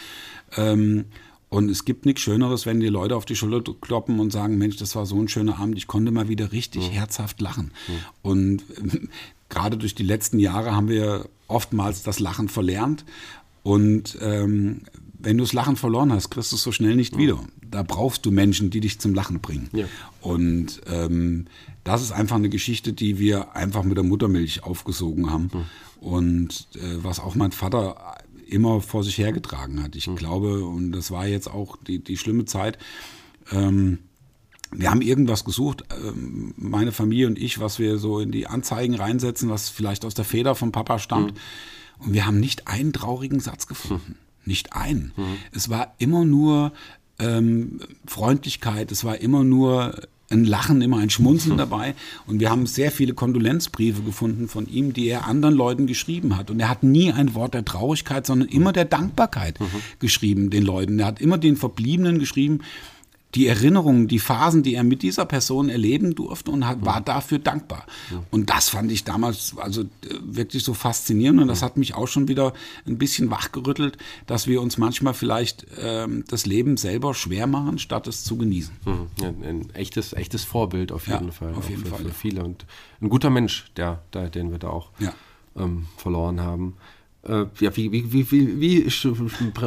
Ähm, 0.56 1.06
und 1.54 1.70
es 1.70 1.86
gibt 1.86 2.08
nichts 2.08 2.22
Schöneres, 2.22 2.66
wenn 2.66 2.80
die 2.80 2.88
Leute 2.88 3.16
auf 3.16 3.26
die 3.26 3.36
Schulter 3.36 3.76
kloppen 3.80 4.20
und 4.20 4.32
sagen, 4.32 4.58
Mensch, 4.58 4.78
das 4.78 4.96
war 4.96 5.06
so 5.06 5.20
ein 5.20 5.28
schöner 5.28 5.60
Abend, 5.60 5.78
ich 5.78 5.86
konnte 5.86 6.12
mal 6.12 6.28
wieder 6.28 6.52
richtig 6.52 6.90
mhm. 6.90 6.94
herzhaft 6.94 7.40
lachen. 7.42 7.72
Mhm. 7.88 7.94
Und 8.24 8.64
gerade 9.50 9.78
durch 9.78 9.94
die 9.94 10.02
letzten 10.02 10.40
Jahre 10.40 10.76
haben 10.76 10.90
wir 10.90 11.30
oftmals 11.48 12.02
das 12.02 12.20
Lachen 12.20 12.50
verlernt. 12.50 13.06
Und 13.62 14.18
ähm, 14.20 14.82
wenn 15.20 15.38
du 15.38 15.44
das 15.44 15.54
Lachen 15.54 15.76
verloren 15.76 16.12
hast, 16.12 16.32
kriegst 16.32 16.52
du 16.52 16.56
es 16.56 16.64
so 16.64 16.72
schnell 16.72 16.96
nicht 16.96 17.18
mhm. 17.18 17.20
wieder. 17.20 17.40
Da 17.62 17.84
brauchst 17.84 18.26
du 18.26 18.32
Menschen, 18.32 18.72
die 18.72 18.80
dich 18.80 19.00
zum 19.00 19.14
Lachen 19.14 19.40
bringen. 19.40 19.70
Ja. 19.74 19.86
Und 20.22 20.82
ähm, 20.88 21.46
das 21.84 22.02
ist 22.02 22.14
einfach 22.14 22.38
eine 22.38 22.50
Geschichte, 22.50 22.94
die 22.94 23.20
wir 23.20 23.56
einfach 23.56 23.84
mit 23.84 23.98
der 23.98 24.04
Muttermilch 24.04 24.64
aufgesogen 24.64 25.30
haben. 25.30 25.52
Mhm. 25.54 26.08
Und 26.08 26.68
äh, 26.78 27.04
was 27.04 27.20
auch 27.20 27.36
mein 27.36 27.52
Vater 27.52 28.18
immer 28.54 28.82
vor 28.82 29.04
sich 29.04 29.18
hergetragen 29.18 29.82
hat. 29.84 29.96
Ich 29.96 30.10
glaube, 30.16 30.64
und 30.66 30.92
das 30.92 31.12
war 31.12 31.28
jetzt 31.28 31.48
auch 31.48 31.78
die, 31.78 32.04
die 32.04 32.18
schlimme 32.18 32.46
Zeit, 32.46 32.78
ähm, 33.52 34.00
wir 34.76 34.90
haben 34.90 35.02
irgendwas 35.02 35.44
gesucht, 35.44 35.84
ähm, 35.92 36.54
meine 36.58 36.92
Familie 36.92 37.28
und 37.28 37.38
ich, 37.38 37.60
was 37.60 37.80
wir 37.80 37.98
so 37.98 38.20
in 38.20 38.32
die 38.32 38.48
Anzeigen 38.48 38.96
reinsetzen, 38.96 39.50
was 39.50 39.70
vielleicht 39.70 40.06
aus 40.06 40.14
der 40.14 40.26
Feder 40.26 40.56
vom 40.56 40.72
Papa 40.72 41.00
stammt. 41.00 41.34
Mhm. 41.34 42.06
Und 42.06 42.14
wir 42.14 42.26
haben 42.26 42.40
nicht 42.40 42.68
einen 42.68 42.94
traurigen 42.94 43.40
Satz 43.40 43.68
gefunden. 43.68 44.18
Mhm. 44.18 44.46
Nicht 44.46 44.74
einen. 44.74 45.14
Mhm. 45.16 45.38
Es 45.52 45.70
war 45.70 45.94
immer 46.00 46.26
nur 46.26 46.74
ähm, 47.20 47.80
Freundlichkeit, 48.06 48.92
es 48.92 49.04
war 49.04 49.18
immer 49.18 49.44
nur 49.44 50.08
ein 50.30 50.46
Lachen, 50.46 50.82
immer 50.82 50.98
ein 50.98 51.10
Schmunzeln 51.10 51.58
dabei. 51.58 51.96
Und 52.26 52.40
wir 52.40 52.50
haben 52.50 52.66
sehr 52.66 52.92
viele 52.92 53.14
Kondolenzbriefe 53.14 54.02
gefunden 54.02 54.48
von 54.48 54.68
ihm, 54.68 54.94
die 54.94 55.08
er 55.08 55.28
anderen 55.28 55.56
Leuten 55.56 55.88
geschrieben 55.88 56.38
hat. 56.38 56.50
Und 56.50 56.60
er 56.60 56.70
hat 56.70 56.84
nie 56.84 57.12
ein 57.12 57.36
Wort 57.36 57.54
der 57.54 57.66
Traurigkeit, 57.66 58.26
sondern 58.26 58.50
immer 58.50 58.74
der 58.74 58.86
Dankbarkeit 58.86 59.60
mhm. 59.60 59.66
geschrieben 60.00 60.50
den 60.50 60.64
Leuten. 60.64 61.00
Er 61.00 61.08
hat 61.08 61.22
immer 61.22 61.38
den 61.38 61.56
Verbliebenen 61.58 62.20
geschrieben, 62.20 62.62
die 63.36 63.48
Erinnerungen, 63.48 64.08
die 64.08 64.20
Phasen, 64.20 64.64
die 64.64 64.76
er 64.76 64.84
mit 64.84 65.02
dieser 65.02 65.26
Person 65.26 65.70
erleben 65.70 66.16
durfte 66.16 66.52
und 66.52 66.68
hat, 66.68 66.86
war 66.86 67.02
dafür 67.02 67.40
dankbar. 67.40 67.86
Und 68.32 68.50
das 68.50 68.70
fand 68.70 68.92
ich 68.92 69.04
damals 69.04 69.56
also 69.58 69.82
äh, 69.82 69.86
wirklich 70.22 70.64
so 70.64 70.74
faszinierend 70.74 71.42
und 71.42 71.48
das 71.48 71.62
hat 71.62 71.78
mich 71.78 71.96
auch 71.96 72.08
schon 72.08 72.28
wieder 72.28 72.54
ein 72.86 72.98
bisschen 72.98 73.32
wachgerüttelt, 73.32 73.98
dass 74.28 74.48
wir 74.48 74.62
uns 74.62 74.78
manchmal 74.78 75.14
vielleicht 75.14 75.66
ähm, 75.80 76.24
das 76.28 76.46
Leben 76.46 76.78
selber 76.78 77.14
schwer 77.14 77.48
machen, 77.48 77.80
statt 77.80 78.08
es 78.08 78.24
zu 78.24 78.38
genießen. 78.38 78.74
Mhm. 78.86 79.08
Ja, 79.20 79.30
ein 79.30 79.70
echtes, 79.74 80.14
echtes 80.14 80.44
Vorbild 80.44 80.92
auf 80.92 81.08
jeden 81.08 81.28
ja, 81.28 81.32
Fall. 81.32 81.54
Auf 81.56 81.70
jeden 81.70 81.84
für, 81.84 81.90
Fall. 81.90 82.06
Für 82.06 82.12
viele 82.12 82.44
und 82.44 82.66
ein 83.02 83.10
guter 83.10 83.30
Mensch, 83.30 83.66
der, 83.78 84.04
der 84.14 84.30
den 84.30 84.52
wir 84.52 84.60
da 84.60 84.70
auch 84.70 84.92
Ja. 85.00 85.14
ähm, 85.56 85.88
verloren 85.98 86.42
haben. 86.42 86.76
Äh, 87.26 87.46
ja, 87.62 87.76
wie, 87.78 87.90
wie, 87.92 88.12
wie, 88.32 88.60
wie, 88.60 88.90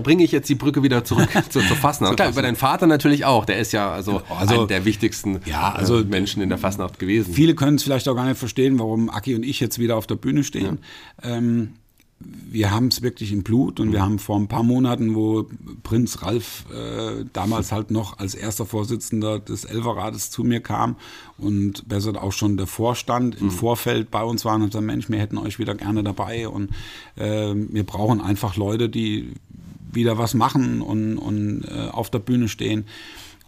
bringe 0.03 0.23
ich 0.23 0.31
jetzt 0.33 0.49
die 0.51 0.55
Brücke 0.55 0.83
wieder 0.83 1.05
zurück 1.05 1.31
zur, 1.49 1.67
zur 1.67 1.77
Fastnacht? 1.77 2.17
Klar, 2.17 2.29
über 2.29 2.43
deinen 2.43 2.57
Vater 2.57 2.87
natürlich 2.87 3.25
auch. 3.25 3.47
Der 3.47 3.59
ist 3.59 3.73
ja 3.73 3.91
also, 3.91 4.21
Also- 4.29 4.55
einer 4.55 4.67
der 4.67 4.85
wichtigsten 4.85 5.41
Ja, 5.47 5.73
also- 5.73 6.01
äh, 6.01 6.05
Menschen 6.05 6.43
in 6.43 6.51
der 6.51 6.59
Fastnacht 6.59 6.99
gewesen. 6.99 7.33
Viele 7.33 7.55
können 7.55 7.77
es 7.77 7.83
vielleicht 7.83 8.09
auch 8.09 8.15
gar 8.15 8.27
nicht 8.27 8.39
verstehen, 8.39 8.79
warum 8.79 9.09
Aki 9.09 9.35
und 9.35 9.43
ich 9.43 9.59
jetzt 9.61 9.79
wieder 9.79 9.97
auf 9.97 10.07
der 10.07 10.17
Bühne 10.17 10.45
stehen. 10.45 10.79
Ähm, 11.23 11.71
wir 12.19 12.71
haben 12.71 12.89
es 12.89 13.03
wirklich 13.03 13.31
im 13.33 13.43
Blut 13.43 13.79
und 13.79 13.93
wir 13.93 14.01
haben 14.01 14.19
vor 14.19 14.39
ein 14.39 14.49
paar 14.49 14.63
Monaten, 14.63 15.15
wo 15.15 15.47
Prinz 15.83 16.23
Ralf 16.23 16.65
äh, 16.73 17.25
damals 17.33 17.73
halt 17.73 17.91
noch 17.91 18.19
als 18.19 18.35
erster 18.35 18.65
Vorsitzender 18.65 19.39
des 19.39 19.65
Elferrates 19.65 20.31
zu 20.31 20.43
mir 20.43 20.61
kam 20.61 20.97
und 21.37 21.87
besser 21.89 22.23
auch 22.23 22.33
schon 22.33 22.57
der 22.57 22.67
Vorstand 22.67 23.39
im 23.41 23.51
Vorfeld 23.51 24.11
bei 24.11 24.23
uns 24.23 24.47
waren 24.47 24.63
und 24.63 24.69
gesagt, 24.69 24.87
Mensch, 24.87 25.11
wir 25.11 25.19
hätten 25.19 25.37
euch 25.37 25.59
wieder 25.59 25.75
gerne 25.75 26.03
dabei 26.03 26.49
und 26.49 26.71
äh, 27.17 27.53
wir 27.55 27.85
brauchen 27.85 28.23
einfach 28.23 28.57
Leute, 28.57 28.89
die 28.89 29.35
wieder 29.93 30.17
was 30.17 30.33
machen 30.33 30.81
und, 30.81 31.19
und 31.19 31.65
äh, 31.65 31.89
auf 31.89 32.11
der 32.11 32.21
Bühne 32.21 32.49
stehen. 32.49 32.87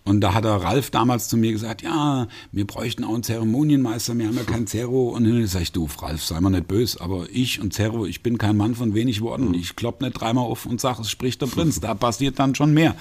Und 0.09 0.23
da 0.23 0.33
hat 0.33 0.45
der 0.45 0.55
Ralf 0.55 0.91
damals 0.91 1.29
zu 1.29 1.37
mir 1.37 1.53
gesagt, 1.53 1.83
ja, 1.83 2.29
wir 2.51 2.67
bräuchten 2.67 3.05
auch 3.05 3.13
einen 3.13 3.23
Zeremonienmeister, 3.23 4.17
wir 4.17 4.27
haben 4.27 4.39
ja 4.39 4.43
keinen 4.43 4.67
Zero. 4.67 5.11
Und 5.11 5.25
dann 5.25 5.47
sag 5.47 5.61
ich, 5.61 5.73
du, 5.73 5.87
Ralf, 6.01 6.25
sei 6.25 6.41
mal 6.41 6.49
nicht 6.49 6.67
böse, 6.67 7.03
aber 7.03 7.27
ich 7.31 7.61
und 7.61 7.75
Zero, 7.75 8.07
ich 8.07 8.23
bin 8.23 8.39
kein 8.39 8.57
Mann 8.57 8.75
von 8.75 8.95
wenig 8.95 9.21
Worten. 9.21 9.53
Ich 9.53 9.77
klopp 9.77 10.01
nicht 10.01 10.15
dreimal 10.15 10.45
auf 10.45 10.65
und 10.65 10.81
sag, 10.81 10.99
es 10.99 11.11
spricht 11.11 11.43
der 11.43 11.47
Prinz, 11.49 11.81
da 11.81 11.93
passiert 11.95 12.39
dann 12.39 12.55
schon 12.55 12.73
mehr. 12.73 12.97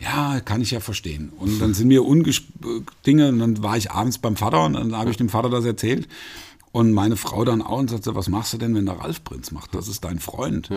Ja, 0.00 0.40
kann 0.40 0.60
ich 0.60 0.70
ja 0.70 0.80
verstehen. 0.80 1.32
Und 1.38 1.62
dann 1.62 1.72
sind 1.72 1.88
mir 1.88 2.04
ungesp 2.04 2.44
Dinge, 3.06 3.30
und 3.30 3.38
dann 3.38 3.62
war 3.62 3.78
ich 3.78 3.90
abends 3.90 4.18
beim 4.18 4.36
Vater 4.36 4.66
und 4.66 4.74
dann 4.74 4.94
habe 4.94 5.10
ich 5.10 5.16
dem 5.16 5.30
Vater 5.30 5.48
das 5.48 5.64
erzählt. 5.64 6.08
Und 6.74 6.90
meine 6.92 7.14
Frau 7.16 7.44
dann 7.44 7.62
auch 7.62 7.78
und 7.78 7.88
sagte, 7.88 8.16
was 8.16 8.28
machst 8.28 8.52
du 8.52 8.58
denn, 8.58 8.74
wenn 8.74 8.86
der 8.86 8.96
Ralf 8.98 9.22
Prinz 9.22 9.52
macht? 9.52 9.76
Das 9.76 9.86
ist 9.86 10.02
dein 10.04 10.18
Freund. 10.18 10.70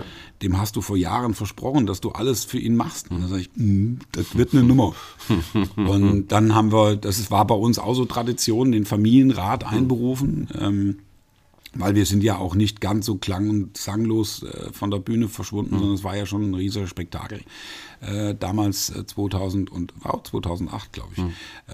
Dem 0.43 0.59
hast 0.59 0.75
du 0.75 0.81
vor 0.81 0.95
Jahren 0.95 1.33
versprochen, 1.33 1.87
dass 1.87 2.01
du 2.01 2.11
alles 2.11 2.45
für 2.45 2.59
ihn 2.59 2.75
machst. 2.75 3.09
Und 3.09 3.21
dann 3.21 3.29
sage 3.29 3.41
ich, 3.41 3.49
"Mm, 3.55 3.95
das 4.11 4.37
wird 4.37 4.53
eine 4.53 4.61
Nummer. 4.71 4.93
und 5.75 6.27
dann 6.27 6.53
haben 6.53 6.71
wir, 6.71 6.97
das 6.97 7.31
war 7.31 7.47
bei 7.47 7.55
uns 7.55 7.79
auch 7.79 7.95
so 7.95 8.05
Tradition, 8.05 8.71
den 8.71 8.85
Familienrat 8.85 9.65
einberufen. 9.65 10.47
Ähm, 10.59 10.99
weil 11.73 11.95
wir 11.95 12.05
sind 12.05 12.23
ja 12.23 12.37
auch 12.37 12.53
nicht 12.55 12.79
ganz 12.79 13.05
so 13.07 13.15
klang- 13.15 13.49
und 13.49 13.77
sanglos 13.77 14.43
äh, 14.43 14.71
von 14.73 14.89
der 14.91 14.99
Bühne 14.99 15.27
verschwunden, 15.27 15.77
sondern 15.79 15.95
es 15.95 16.03
war 16.03 16.15
ja 16.15 16.25
schon 16.27 16.49
ein 16.49 16.53
riesiger 16.53 16.85
Spektakel. 16.87 17.41
Äh, 18.01 18.35
damals 18.35 18.89
äh, 18.91 19.05
2000 19.05 19.71
und 19.71 19.93
auch 20.03 20.21
2008, 20.23 20.93
glaube 20.93 21.09
ich, 21.15 21.23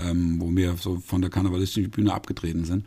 ähm, 0.01 0.37
wo 0.39 0.49
wir 0.55 0.75
so 0.77 0.97
von 1.05 1.21
der 1.21 1.29
karnevalistischen 1.29 1.91
Bühne 1.91 2.13
abgetreten 2.13 2.63
sind. 2.65 2.85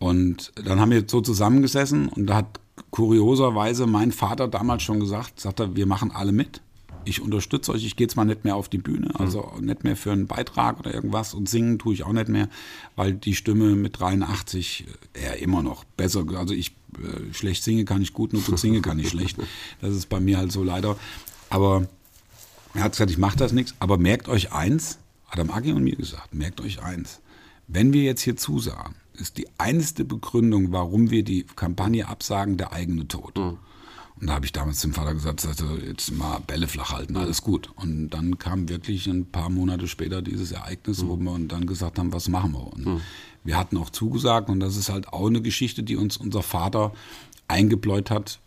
Und 0.00 0.50
dann 0.54 0.80
haben 0.80 0.90
wir 0.90 1.04
so 1.06 1.20
zusammengesessen 1.20 2.08
und 2.08 2.26
da 2.26 2.36
hat 2.36 2.58
kurioserweise 2.90 3.86
mein 3.86 4.12
Vater 4.12 4.48
damals 4.48 4.82
schon 4.82 4.98
gesagt, 4.98 5.38
sagt 5.38 5.60
er, 5.60 5.76
wir 5.76 5.84
machen 5.84 6.10
alle 6.10 6.32
mit. 6.32 6.62
Ich 7.04 7.20
unterstütze 7.20 7.70
euch, 7.72 7.84
ich 7.84 7.96
gehe 7.96 8.08
zwar 8.08 8.24
nicht 8.24 8.44
mehr 8.44 8.56
auf 8.56 8.70
die 8.70 8.78
Bühne, 8.78 9.10
also 9.18 9.52
nicht 9.60 9.84
mehr 9.84 9.96
für 9.96 10.12
einen 10.12 10.26
Beitrag 10.26 10.78
oder 10.78 10.94
irgendwas 10.94 11.34
und 11.34 11.50
singen 11.50 11.78
tue 11.78 11.92
ich 11.92 12.04
auch 12.04 12.14
nicht 12.14 12.28
mehr, 12.28 12.48
weil 12.96 13.12
die 13.12 13.34
Stimme 13.34 13.76
mit 13.76 14.00
83 14.00 14.86
eher 15.12 15.38
immer 15.38 15.62
noch 15.62 15.84
besser, 15.84 16.24
also 16.34 16.54
ich 16.54 16.72
äh, 16.96 17.34
schlecht 17.34 17.62
singe 17.62 17.84
kann 17.84 18.00
ich 18.00 18.14
gut, 18.14 18.32
nur 18.32 18.42
gut 18.42 18.58
singe 18.58 18.80
kann 18.80 18.98
ich 18.98 19.10
schlecht. 19.10 19.36
Das 19.82 19.94
ist 19.94 20.08
bei 20.08 20.18
mir 20.18 20.38
halt 20.38 20.50
so 20.50 20.64
leider. 20.64 20.96
Aber 21.50 21.86
er 22.72 22.84
hat 22.84 22.92
gesagt, 22.92 23.10
ich 23.10 23.18
mache 23.18 23.36
das 23.36 23.52
nichts, 23.52 23.74
aber 23.80 23.98
merkt 23.98 24.28
euch 24.30 24.52
eins, 24.52 24.98
hat 25.26 25.40
am 25.40 25.50
Agi 25.50 25.72
und 25.72 25.84
mir 25.84 25.96
gesagt, 25.96 26.34
merkt 26.34 26.62
euch 26.62 26.82
eins, 26.82 27.20
wenn 27.68 27.92
wir 27.92 28.02
jetzt 28.02 28.22
hier 28.22 28.36
zusagen, 28.36 28.94
ist 29.20 29.38
die 29.38 29.46
einzige 29.58 30.04
Begründung, 30.04 30.72
warum 30.72 31.10
wir 31.10 31.22
die 31.22 31.44
Kampagne 31.44 32.08
absagen, 32.08 32.56
der 32.56 32.72
eigene 32.72 33.06
Tod. 33.08 33.36
Und 34.20 34.26
da 34.26 34.34
habe 34.34 34.44
ich 34.44 34.52
damals 34.52 34.80
zum 34.80 34.92
Vater 34.92 35.14
gesagt, 35.14 35.40
sagte, 35.40 35.64
jetzt 35.86 36.12
mal 36.12 36.40
Bälle 36.46 36.68
flach 36.68 36.92
halten, 36.92 37.16
alles 37.16 37.42
gut. 37.42 37.70
Und 37.76 38.10
dann 38.10 38.38
kam 38.38 38.68
wirklich 38.68 39.06
ein 39.06 39.24
paar 39.24 39.48
Monate 39.48 39.88
später 39.88 40.20
dieses 40.20 40.52
Ereignis, 40.52 41.06
wo 41.06 41.16
wir 41.16 41.38
dann 41.48 41.66
gesagt 41.66 41.98
haben, 41.98 42.12
was 42.12 42.28
machen 42.28 42.52
wir? 42.52 42.66
Und 42.72 43.00
wir 43.44 43.56
hatten 43.56 43.78
auch 43.78 43.88
zugesagt 43.88 44.50
und 44.50 44.60
das 44.60 44.76
ist 44.76 44.90
halt 44.90 45.08
auch 45.08 45.26
eine 45.26 45.40
Geschichte, 45.40 45.82
die 45.82 45.96
uns 45.96 46.18
unser 46.18 46.42
Vater 46.42 46.92
eingebläut 47.48 48.10
hat, 48.10 48.40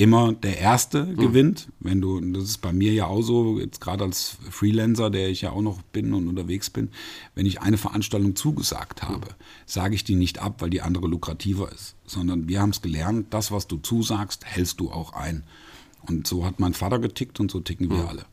immer 0.00 0.32
der 0.32 0.58
Erste 0.58 1.14
gewinnt. 1.14 1.68
Wenn 1.78 2.00
du, 2.00 2.20
das 2.20 2.44
ist 2.44 2.58
bei 2.58 2.72
mir 2.72 2.92
ja 2.92 3.06
auch 3.06 3.20
so, 3.20 3.58
jetzt 3.58 3.82
gerade 3.82 4.04
als 4.04 4.38
Freelancer, 4.50 5.10
der 5.10 5.28
ich 5.28 5.42
ja 5.42 5.50
auch 5.50 5.60
noch 5.60 5.82
bin 5.82 6.14
und 6.14 6.26
unterwegs 6.26 6.70
bin, 6.70 6.90
wenn 7.34 7.44
ich 7.44 7.60
eine 7.60 7.76
Veranstaltung 7.76 8.34
zugesagt 8.34 9.02
habe, 9.02 9.28
sage 9.66 9.94
ich 9.94 10.02
die 10.02 10.14
nicht 10.14 10.40
ab, 10.40 10.62
weil 10.62 10.70
die 10.70 10.80
andere 10.80 11.06
lukrativer 11.06 11.70
ist, 11.70 11.96
sondern 12.06 12.48
wir 12.48 12.62
haben 12.62 12.70
es 12.70 12.80
gelernt, 12.80 13.26
das, 13.30 13.52
was 13.52 13.66
du 13.66 13.76
zusagst, 13.76 14.46
hältst 14.46 14.80
du 14.80 14.90
auch 14.90 15.12
ein. 15.12 15.44
Und 16.06 16.26
so 16.26 16.46
hat 16.46 16.60
mein 16.60 16.72
Vater 16.72 16.98
getickt 16.98 17.38
und 17.38 17.50
so 17.50 17.60
ticken 17.60 17.90
wir 17.90 18.08
alle. 18.08 18.24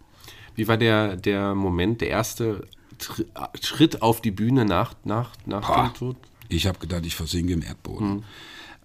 Wie 0.56 0.69
war 0.69 0.77
der, 0.77 1.17
der 1.17 1.53
Moment, 1.53 1.99
der 1.99 2.10
erste 2.10 2.65
Schritt 3.62 4.01
auf 4.01 4.21
die 4.21 4.32
Bühne 4.32 4.63
nach, 4.63 4.95
nach, 5.03 5.34
nach 5.45 5.67
Boah. 5.67 5.89
dem 5.89 5.93
Tod? 5.93 6.15
Ich 6.47 6.65
habe 6.65 6.80
gedacht, 6.80 7.06
ich 7.06 7.15
versinke 7.15 7.51
im 7.51 7.62
Erdboden. 7.62 8.23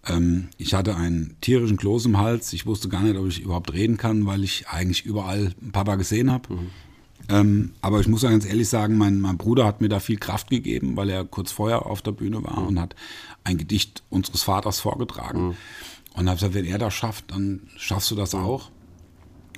Ähm, 0.06 0.48
ich 0.58 0.74
hatte 0.74 0.96
einen 0.96 1.36
tierischen 1.40 1.76
Kloß 1.76 2.06
im 2.06 2.18
Hals. 2.18 2.52
Ich 2.52 2.66
wusste 2.66 2.88
gar 2.88 3.02
nicht, 3.02 3.16
ob 3.16 3.26
ich 3.26 3.40
überhaupt 3.40 3.72
reden 3.72 3.96
kann, 3.96 4.26
weil 4.26 4.42
ich 4.42 4.68
eigentlich 4.68 5.04
überall 5.04 5.54
Papa 5.72 5.96
gesehen 5.96 6.30
habe. 6.30 6.48
Ähm, 7.28 7.72
aber 7.80 8.00
ich 8.00 8.08
muss 8.08 8.22
ja 8.22 8.30
ganz 8.30 8.44
ehrlich 8.44 8.68
sagen, 8.68 8.96
mein, 8.96 9.20
mein 9.20 9.38
Bruder 9.38 9.64
hat 9.64 9.80
mir 9.80 9.88
da 9.88 10.00
viel 10.00 10.18
Kraft 10.18 10.50
gegeben, 10.50 10.96
weil 10.96 11.08
er 11.08 11.24
kurz 11.24 11.52
vorher 11.52 11.86
auf 11.86 12.02
der 12.02 12.12
Bühne 12.12 12.42
war 12.42 12.66
und 12.66 12.80
hat 12.80 12.96
ein 13.44 13.58
Gedicht 13.58 14.02
unseres 14.10 14.42
Vaters 14.42 14.80
vorgetragen. 14.80 15.56
Und 16.14 16.28
habe 16.28 16.36
gesagt, 16.36 16.54
wenn 16.54 16.64
er 16.64 16.78
das 16.78 16.94
schafft, 16.94 17.30
dann 17.30 17.68
schaffst 17.76 18.10
du 18.10 18.16
das 18.16 18.34
auch. 18.34 18.70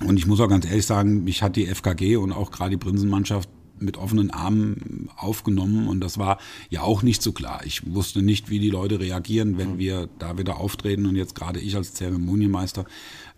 Und 0.05 0.17
ich 0.17 0.27
muss 0.27 0.39
auch 0.39 0.47
ganz 0.47 0.65
ehrlich 0.65 0.85
sagen, 0.85 1.23
mich 1.23 1.41
hat 1.41 1.55
die 1.55 1.65
FKG 1.65 2.17
und 2.17 2.31
auch 2.31 2.51
gerade 2.51 2.71
die 2.71 2.77
Prinzenmannschaft 2.77 3.49
mit 3.79 3.97
offenen 3.97 4.31
Armen 4.31 5.09
aufgenommen 5.17 5.87
und 5.87 5.99
das 5.99 6.17
war 6.17 6.37
ja 6.69 6.81
auch 6.81 7.03
nicht 7.03 7.21
so 7.21 7.31
klar. 7.31 7.61
Ich 7.65 7.93
wusste 7.93 8.21
nicht, 8.21 8.49
wie 8.49 8.59
die 8.59 8.69
Leute 8.69 8.99
reagieren, 8.99 9.57
wenn 9.57 9.77
wir 9.77 10.09
da 10.19 10.37
wieder 10.37 10.57
auftreten 10.57 11.05
und 11.05 11.15
jetzt 11.15 11.35
gerade 11.35 11.59
ich 11.59 11.75
als 11.75 11.93
Zeremonienmeister. 11.93 12.85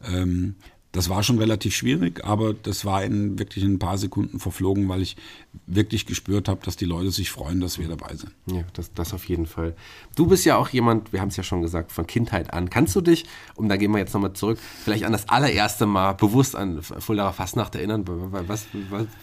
Ähm, 0.03 0.55
das 0.91 1.09
war 1.09 1.21
schon 1.21 1.37
relativ 1.37 1.75
schwierig, 1.75 2.23
aber 2.25 2.53
das 2.53 2.85
war 2.85 3.03
in 3.03 3.37
wirklich 3.37 3.63
ein 3.63 3.77
paar 3.77 3.97
Sekunden 3.97 4.39
verflogen, 4.39 4.87
weil 4.89 5.01
ich 5.01 5.17
wirklich 5.65 6.05
gespürt 6.05 6.47
habe, 6.47 6.61
dass 6.63 6.75
die 6.75 6.85
Leute 6.85 7.11
sich 7.11 7.29
freuen, 7.29 7.59
dass 7.59 7.77
wir 7.79 7.87
dabei 7.87 8.15
sind. 8.15 8.31
Ja, 8.45 8.63
das, 8.73 8.93
das 8.93 9.13
auf 9.13 9.25
jeden 9.25 9.45
Fall. 9.45 9.75
Du 10.15 10.27
bist 10.27 10.45
ja 10.45 10.55
auch 10.57 10.69
jemand, 10.69 11.11
wir 11.13 11.21
haben 11.21 11.29
es 11.29 11.37
ja 11.37 11.43
schon 11.43 11.61
gesagt, 11.61 11.91
von 11.91 12.07
Kindheit 12.07 12.53
an. 12.53 12.69
Kannst 12.69 12.95
du 12.95 13.01
dich, 13.01 13.25
und 13.55 13.69
da 13.69 13.77
gehen 13.77 13.91
wir 13.91 13.99
jetzt 13.99 14.13
nochmal 14.13 14.33
zurück, 14.33 14.59
vielleicht 14.83 15.03
an 15.03 15.11
das 15.11 15.27
allererste 15.29 15.85
Mal 15.85 16.13
bewusst 16.13 16.55
an 16.55 16.81
Fuldaer 16.81 17.33
Fastnacht 17.33 17.75
erinnern? 17.75 18.03
Was, 18.47 18.65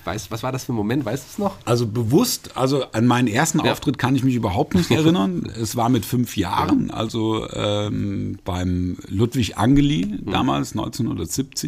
was, 0.05 0.31
was, 0.31 0.42
war 0.42 0.53
das 0.53 0.64
für 0.64 0.72
ein 0.72 0.77
Moment? 0.77 1.05
Weißt 1.05 1.24
du 1.24 1.29
es 1.31 1.38
noch? 1.38 1.57
Also 1.64 1.87
bewusst, 1.87 2.57
also 2.57 2.85
an 2.92 3.07
meinen 3.07 3.29
ersten 3.29 3.61
Auftritt 3.61 3.98
kann 3.98 4.14
ich 4.16 4.24
mich 4.24 4.35
überhaupt 4.35 4.74
nicht 4.74 4.90
erinnern. 4.90 5.50
es 5.61 5.77
war 5.77 5.88
mit 5.88 6.05
fünf 6.05 6.37
Jahren, 6.37 6.90
also 6.90 7.48
ähm, 7.50 8.38
beim 8.44 8.98
Ludwig 9.09 9.57
Angeli, 9.57 10.18
damals 10.24 10.72
1970, 10.72 11.63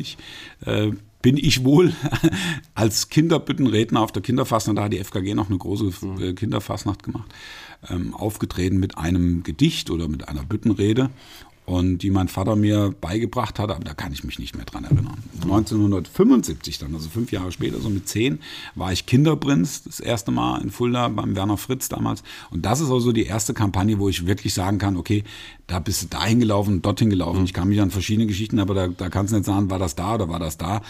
äh, 0.65 0.93
bin 1.23 1.37
ich 1.37 1.65
wohl 1.65 1.93
als 2.75 3.09
Kinderbüttenredner 3.09 4.01
auf 4.01 4.13
der 4.13 4.23
Kinderfastnacht, 4.23 4.79
da 4.79 4.85
hat 4.85 4.93
die 4.93 5.03
FKG 5.03 5.35
noch 5.35 5.49
eine 5.49 5.59
große 5.59 5.91
äh, 6.21 6.33
Kinderfastnacht 6.35 7.03
gemacht, 7.03 7.33
ähm, 7.91 8.15
aufgetreten 8.15 8.79
mit 8.79 8.97
einem 8.97 9.43
Gedicht 9.43 9.91
oder 9.91 10.09
mit 10.09 10.29
einer 10.29 10.45
Büttenrede. 10.45 11.11
Und 11.67 11.99
die 11.99 12.11
mein 12.11 12.29
Vater 12.29 12.55
mir 12.57 12.95
beigebracht 13.01 13.59
hat, 13.59 13.71
aber 13.71 13.85
da 13.85 13.93
kann 13.93 14.13
ich 14.13 14.25
mich 14.25 14.39
nicht 14.39 14.57
mehr 14.57 14.65
dran 14.65 14.85
erinnern. 14.85 15.19
1975 15.43 16.79
dann, 16.79 16.95
also 16.95 17.09
fünf 17.09 17.33
Jahre 17.33 17.51
später, 17.51 17.81
so 17.81 17.91
mit 17.91 18.09
zehn, 18.09 18.39
war 18.77 18.93
ich 18.93 19.05
Kinderprinz 19.05 19.83
das 19.83 19.99
erste 20.01 20.31
Mal 20.31 20.63
in 20.63 20.71
Fulda 20.71 21.09
beim 21.09 21.35
Werner 21.35 21.57
Fritz 21.57 21.89
damals. 21.89 22.23
Und 22.51 22.65
das 22.65 22.81
ist 22.81 22.91
also 22.91 23.11
die 23.11 23.27
erste 23.27 23.53
Kampagne, 23.53 23.99
wo 23.99 24.09
ich 24.09 24.27
wirklich 24.27 24.55
sagen 24.55 24.79
kann, 24.79 24.97
okay, 24.97 25.25
da 25.67 25.81
bist 25.81 26.05
du 26.05 26.07
dahin 26.07 26.39
gelaufen, 26.39 26.83
dorthin 26.83 27.11
gelaufen. 27.11 27.45
Ich 27.45 27.53
kann 27.53 27.69
mich 27.69 27.81
an 27.81 27.91
verschiedene 27.91 28.27
Geschichten, 28.27 28.61
aber 28.61 28.75
da, 28.75 28.89
da 28.89 29.09
kannst 29.09 29.33
du 29.33 29.37
nicht 29.37 29.47
sagen, 29.47 29.69
war 29.69 29.81
das 29.81 29.97
da 29.97 30.15
oder 30.15 30.29
war 30.29 30.39
das 30.39 30.59
da. 30.59 30.83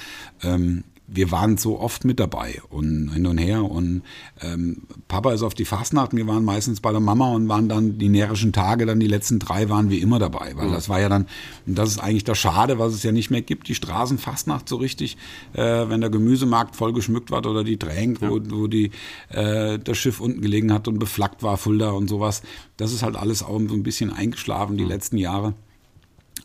Ähm, 0.42 0.84
wir 1.08 1.30
waren 1.30 1.56
so 1.56 1.78
oft 1.78 2.04
mit 2.04 2.18
dabei 2.18 2.60
und 2.68 3.12
hin 3.12 3.26
und 3.26 3.38
her. 3.38 3.64
Und 3.64 4.02
ähm, 4.40 4.82
Papa 5.08 5.32
ist 5.32 5.42
auf 5.42 5.54
die 5.54 5.64
Fastnacht, 5.64 6.14
wir 6.14 6.26
waren 6.26 6.44
meistens 6.44 6.80
bei 6.80 6.90
der 6.90 7.00
Mama 7.00 7.32
und 7.32 7.48
waren 7.48 7.68
dann 7.68 7.98
die 7.98 8.08
närrischen 8.08 8.52
Tage, 8.52 8.86
dann 8.86 9.00
die 9.00 9.06
letzten 9.06 9.38
drei 9.38 9.68
waren 9.68 9.88
wir 9.90 10.00
immer 10.00 10.18
dabei. 10.18 10.52
Weil 10.56 10.68
mhm. 10.68 10.72
das 10.72 10.88
war 10.88 11.00
ja 11.00 11.08
dann, 11.08 11.26
und 11.66 11.76
das 11.78 11.90
ist 11.90 11.98
eigentlich 11.98 12.24
das 12.24 12.38
Schade, 12.38 12.78
was 12.78 12.92
es 12.92 13.02
ja 13.02 13.12
nicht 13.12 13.30
mehr 13.30 13.42
gibt, 13.42 13.68
die 13.68 13.74
Straßenfastnacht 13.74 14.68
so 14.68 14.76
richtig, 14.76 15.16
äh, 15.52 15.88
wenn 15.88 16.00
der 16.00 16.10
Gemüsemarkt 16.10 16.74
voll 16.74 16.92
geschmückt 16.92 17.30
war 17.30 17.44
oder 17.46 17.62
die 17.62 17.78
Tränk, 17.78 18.20
ja. 18.20 18.30
wo, 18.30 18.40
wo 18.48 18.66
die, 18.66 18.90
äh, 19.28 19.78
das 19.78 19.98
Schiff 19.98 20.20
unten 20.20 20.40
gelegen 20.40 20.72
hat 20.72 20.88
und 20.88 20.98
beflaggt 20.98 21.42
war, 21.42 21.56
Fulda 21.56 21.90
und 21.90 22.08
sowas. 22.08 22.42
Das 22.76 22.92
ist 22.92 23.02
halt 23.02 23.16
alles 23.16 23.42
auch 23.42 23.60
so 23.68 23.74
ein 23.74 23.82
bisschen 23.82 24.12
eingeschlafen 24.12 24.76
die 24.76 24.84
mhm. 24.84 24.90
letzten 24.90 25.18
Jahre. 25.18 25.54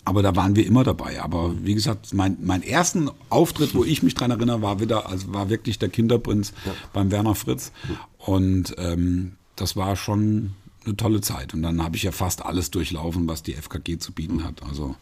Aber 0.04 0.24
da 0.24 0.36
waren 0.36 0.56
wir 0.56 0.66
immer 0.66 0.84
dabei. 0.84 1.22
Aber 1.22 1.54
wie 1.64 1.76
gesagt, 1.76 2.14
mein, 2.14 2.38
mein 2.42 2.64
ersten 2.64 3.10
Auftritt, 3.30 3.76
wo 3.76 3.84
ich 3.84 4.02
mich 4.02 4.16
dran 4.16 4.32
erinnere, 4.32 4.62
war 4.62 4.80
wieder, 4.80 5.08
also 5.08 5.34
war 5.34 5.50
wirklich 5.50 5.78
der 5.78 5.90
Kinderprinz 5.90 6.54
ja. 6.66 6.74
beim 6.92 7.12
Werner 7.12 7.36
Fritz. 7.36 7.72
Und 8.18 8.76
ähm, 8.78 9.34
das 9.56 9.76
war 9.76 9.96
schon 9.96 10.54
eine 10.86 10.98
tolle 10.98 11.22
Zeit. 11.22 11.54
Und 11.54 11.62
dann 11.62 11.84
habe 11.84 11.96
ich 11.96 12.04
ja 12.04 12.12
fast 12.12 12.44
alles 12.44 12.72
durchlaufen, 12.72 13.28
was 13.28 13.44
die 13.44 13.54
FKG 13.54 14.00
zu 14.00 14.12
bieten 14.12 14.44
hat. 14.44 14.64
Also 14.64 14.96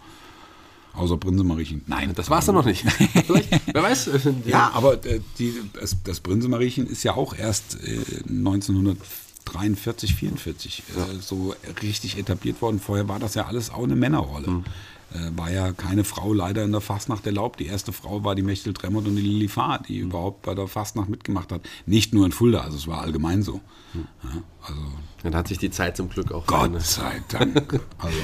außer 0.93 1.17
Prinzemariechen. 1.17 1.83
Nein, 1.87 2.13
das 2.13 2.29
war 2.29 2.39
es 2.39 2.45
dann 2.45 2.55
noch 2.55 2.65
nicht. 2.65 2.85
wer 3.73 3.83
weiß. 3.83 4.09
Ja, 4.45 4.71
aber 4.73 5.03
äh, 5.05 5.21
die, 5.37 5.53
das, 5.79 5.95
das 6.03 6.19
Prinzemariechen 6.19 6.87
ist 6.87 7.03
ja 7.03 7.15
auch 7.15 7.33
erst 7.33 7.77
äh, 7.83 8.23
1900 8.27 8.97
43, 9.51 10.15
44 10.15 10.83
ja. 10.95 11.03
äh, 11.03 11.19
so 11.19 11.53
richtig 11.81 12.17
etabliert 12.17 12.61
worden. 12.61 12.79
Vorher 12.79 13.07
war 13.07 13.19
das 13.19 13.35
ja 13.35 13.45
alles 13.45 13.69
auch 13.69 13.83
eine 13.83 13.95
Männerrolle. 13.95 14.49
Mhm. 14.49 14.63
Äh, 15.11 15.37
war 15.37 15.49
ja 15.49 15.71
keine 15.71 16.03
Frau 16.03 16.33
leider 16.33 16.63
in 16.63 16.71
der 16.71 16.81
Fastnacht 16.81 17.25
erlaubt. 17.25 17.59
Die 17.59 17.65
erste 17.65 17.91
Frau 17.91 18.23
war 18.23 18.35
die 18.35 18.43
Mechtel 18.43 18.73
Tremmert 18.73 19.07
und 19.07 19.15
die 19.15 19.21
Lili 19.21 19.47
Fahr, 19.47 19.81
die 19.87 19.99
mhm. 19.99 20.09
überhaupt 20.09 20.43
bei 20.43 20.53
der 20.53 20.67
Fastnacht 20.67 21.09
mitgemacht 21.09 21.51
hat. 21.51 21.61
Nicht 21.85 22.13
nur 22.13 22.25
in 22.25 22.31
Fulda, 22.31 22.61
also 22.61 22.77
es 22.77 22.87
war 22.87 23.01
allgemein 23.01 23.41
so. 23.41 23.59
Mhm. 23.93 24.07
Ja, 24.23 24.41
also, 24.61 24.81
Dann 25.23 25.35
hat 25.35 25.47
sich 25.47 25.57
die 25.57 25.71
Zeit 25.71 25.97
zum 25.97 26.09
Glück 26.09 26.31
auch 26.31 26.45
Gott 26.45 26.81
sei 26.81 27.23
Dank. 27.27 27.79
also, 27.97 28.17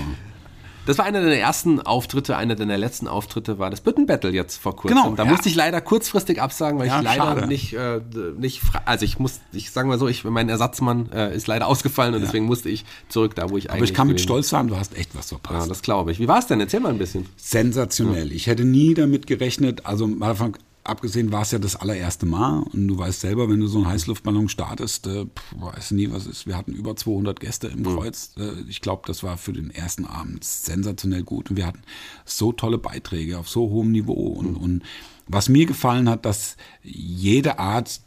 das 0.85 0.97
war 0.97 1.05
einer 1.05 1.21
der 1.21 1.39
ersten 1.39 1.79
Auftritte, 1.79 2.37
einer 2.37 2.55
deiner 2.55 2.77
letzten 2.77 3.07
Auftritte 3.07 3.59
war 3.59 3.69
das 3.69 3.81
Büttenbattle 3.81 4.31
jetzt 4.31 4.57
vor 4.57 4.75
kurzem. 4.75 4.97
Genau, 4.97 5.15
da 5.15 5.23
ja. 5.23 5.31
musste 5.31 5.49
ich 5.49 5.55
leider 5.55 5.81
kurzfristig 5.81 6.41
absagen, 6.41 6.79
weil 6.79 6.87
ja, 6.87 6.99
ich 6.99 7.03
leider 7.03 7.23
schade. 7.23 7.47
nicht, 7.47 7.73
äh, 7.73 8.01
nicht, 8.37 8.61
also 8.85 9.05
ich 9.05 9.19
muss, 9.19 9.39
ich 9.51 9.71
sage 9.71 9.87
mal 9.87 9.99
so, 9.99 10.07
ich, 10.07 10.23
mein 10.23 10.49
Ersatzmann 10.49 11.11
äh, 11.11 11.35
ist 11.35 11.47
leider 11.47 11.67
ausgefallen 11.67 12.13
und 12.13 12.21
ja. 12.21 12.25
deswegen 12.25 12.45
musste 12.45 12.69
ich 12.69 12.85
zurück 13.09 13.35
da, 13.35 13.49
wo 13.49 13.57
ich 13.57 13.69
eigentlich. 13.69 13.81
Aber 13.81 13.85
ich 13.85 13.93
kann 13.93 14.07
mit 14.07 14.21
Stolz 14.21 14.49
sagen, 14.49 14.67
du 14.67 14.77
hast 14.77 14.95
echt 14.97 15.15
was 15.15 15.29
verpasst. 15.29 15.65
Ja, 15.65 15.67
das 15.67 15.81
glaube 15.81 16.11
ich. 16.11 16.19
Wie 16.19 16.27
war 16.27 16.39
es 16.39 16.47
denn? 16.47 16.59
Erzähl 16.59 16.79
mal 16.79 16.89
ein 16.89 16.97
bisschen. 16.97 17.25
Sensationell. 17.37 18.31
Ich 18.31 18.47
hätte 18.47 18.65
nie 18.65 18.93
damit 18.93 19.27
gerechnet, 19.27 19.85
also 19.85 20.07
mal 20.07 20.35
von 20.35 20.53
abgesehen 20.85 21.31
war 21.31 21.41
es 21.41 21.51
ja 21.51 21.59
das 21.59 21.75
allererste 21.75 22.25
Mal 22.25 22.59
und 22.71 22.87
du 22.87 22.97
weißt 22.97 23.21
selber, 23.21 23.49
wenn 23.49 23.59
du 23.59 23.67
so 23.67 23.79
einen 23.79 23.87
Heißluftballon 23.87 24.47
startest, 24.49 25.07
äh, 25.07 25.25
weißt 25.57 25.91
du 25.91 25.95
nie, 25.95 26.11
was 26.11 26.27
ist. 26.27 26.47
Wir 26.47 26.55
hatten 26.55 26.73
über 26.73 26.95
200 26.95 27.39
Gäste 27.39 27.67
im 27.67 27.79
mhm. 27.79 27.97
Kreuz. 27.97 28.33
Äh, 28.37 28.61
ich 28.69 28.81
glaube, 28.81 29.03
das 29.07 29.23
war 29.23 29.37
für 29.37 29.51
den 29.51 29.71
ersten 29.71 30.05
Abend 30.05 30.43
sensationell 30.43 31.23
gut 31.23 31.49
und 31.49 31.57
wir 31.57 31.65
hatten 31.65 31.81
so 32.23 32.51
tolle 32.51 32.77
Beiträge 32.77 33.39
auf 33.39 33.49
so 33.49 33.69
hohem 33.69 33.91
Niveau 33.91 34.13
und, 34.13 34.51
mhm. 34.51 34.57
und 34.57 34.83
was 35.27 35.49
mir 35.49 35.65
gefallen 35.65 36.07
hat, 36.07 36.25
dass 36.25 36.55
jede 36.83 37.57
Art 37.57 37.99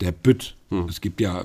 der 0.00 0.12
Bütt. 0.12 0.56
Hm. 0.70 0.86
Es 0.88 1.00
gibt 1.00 1.20
ja 1.20 1.44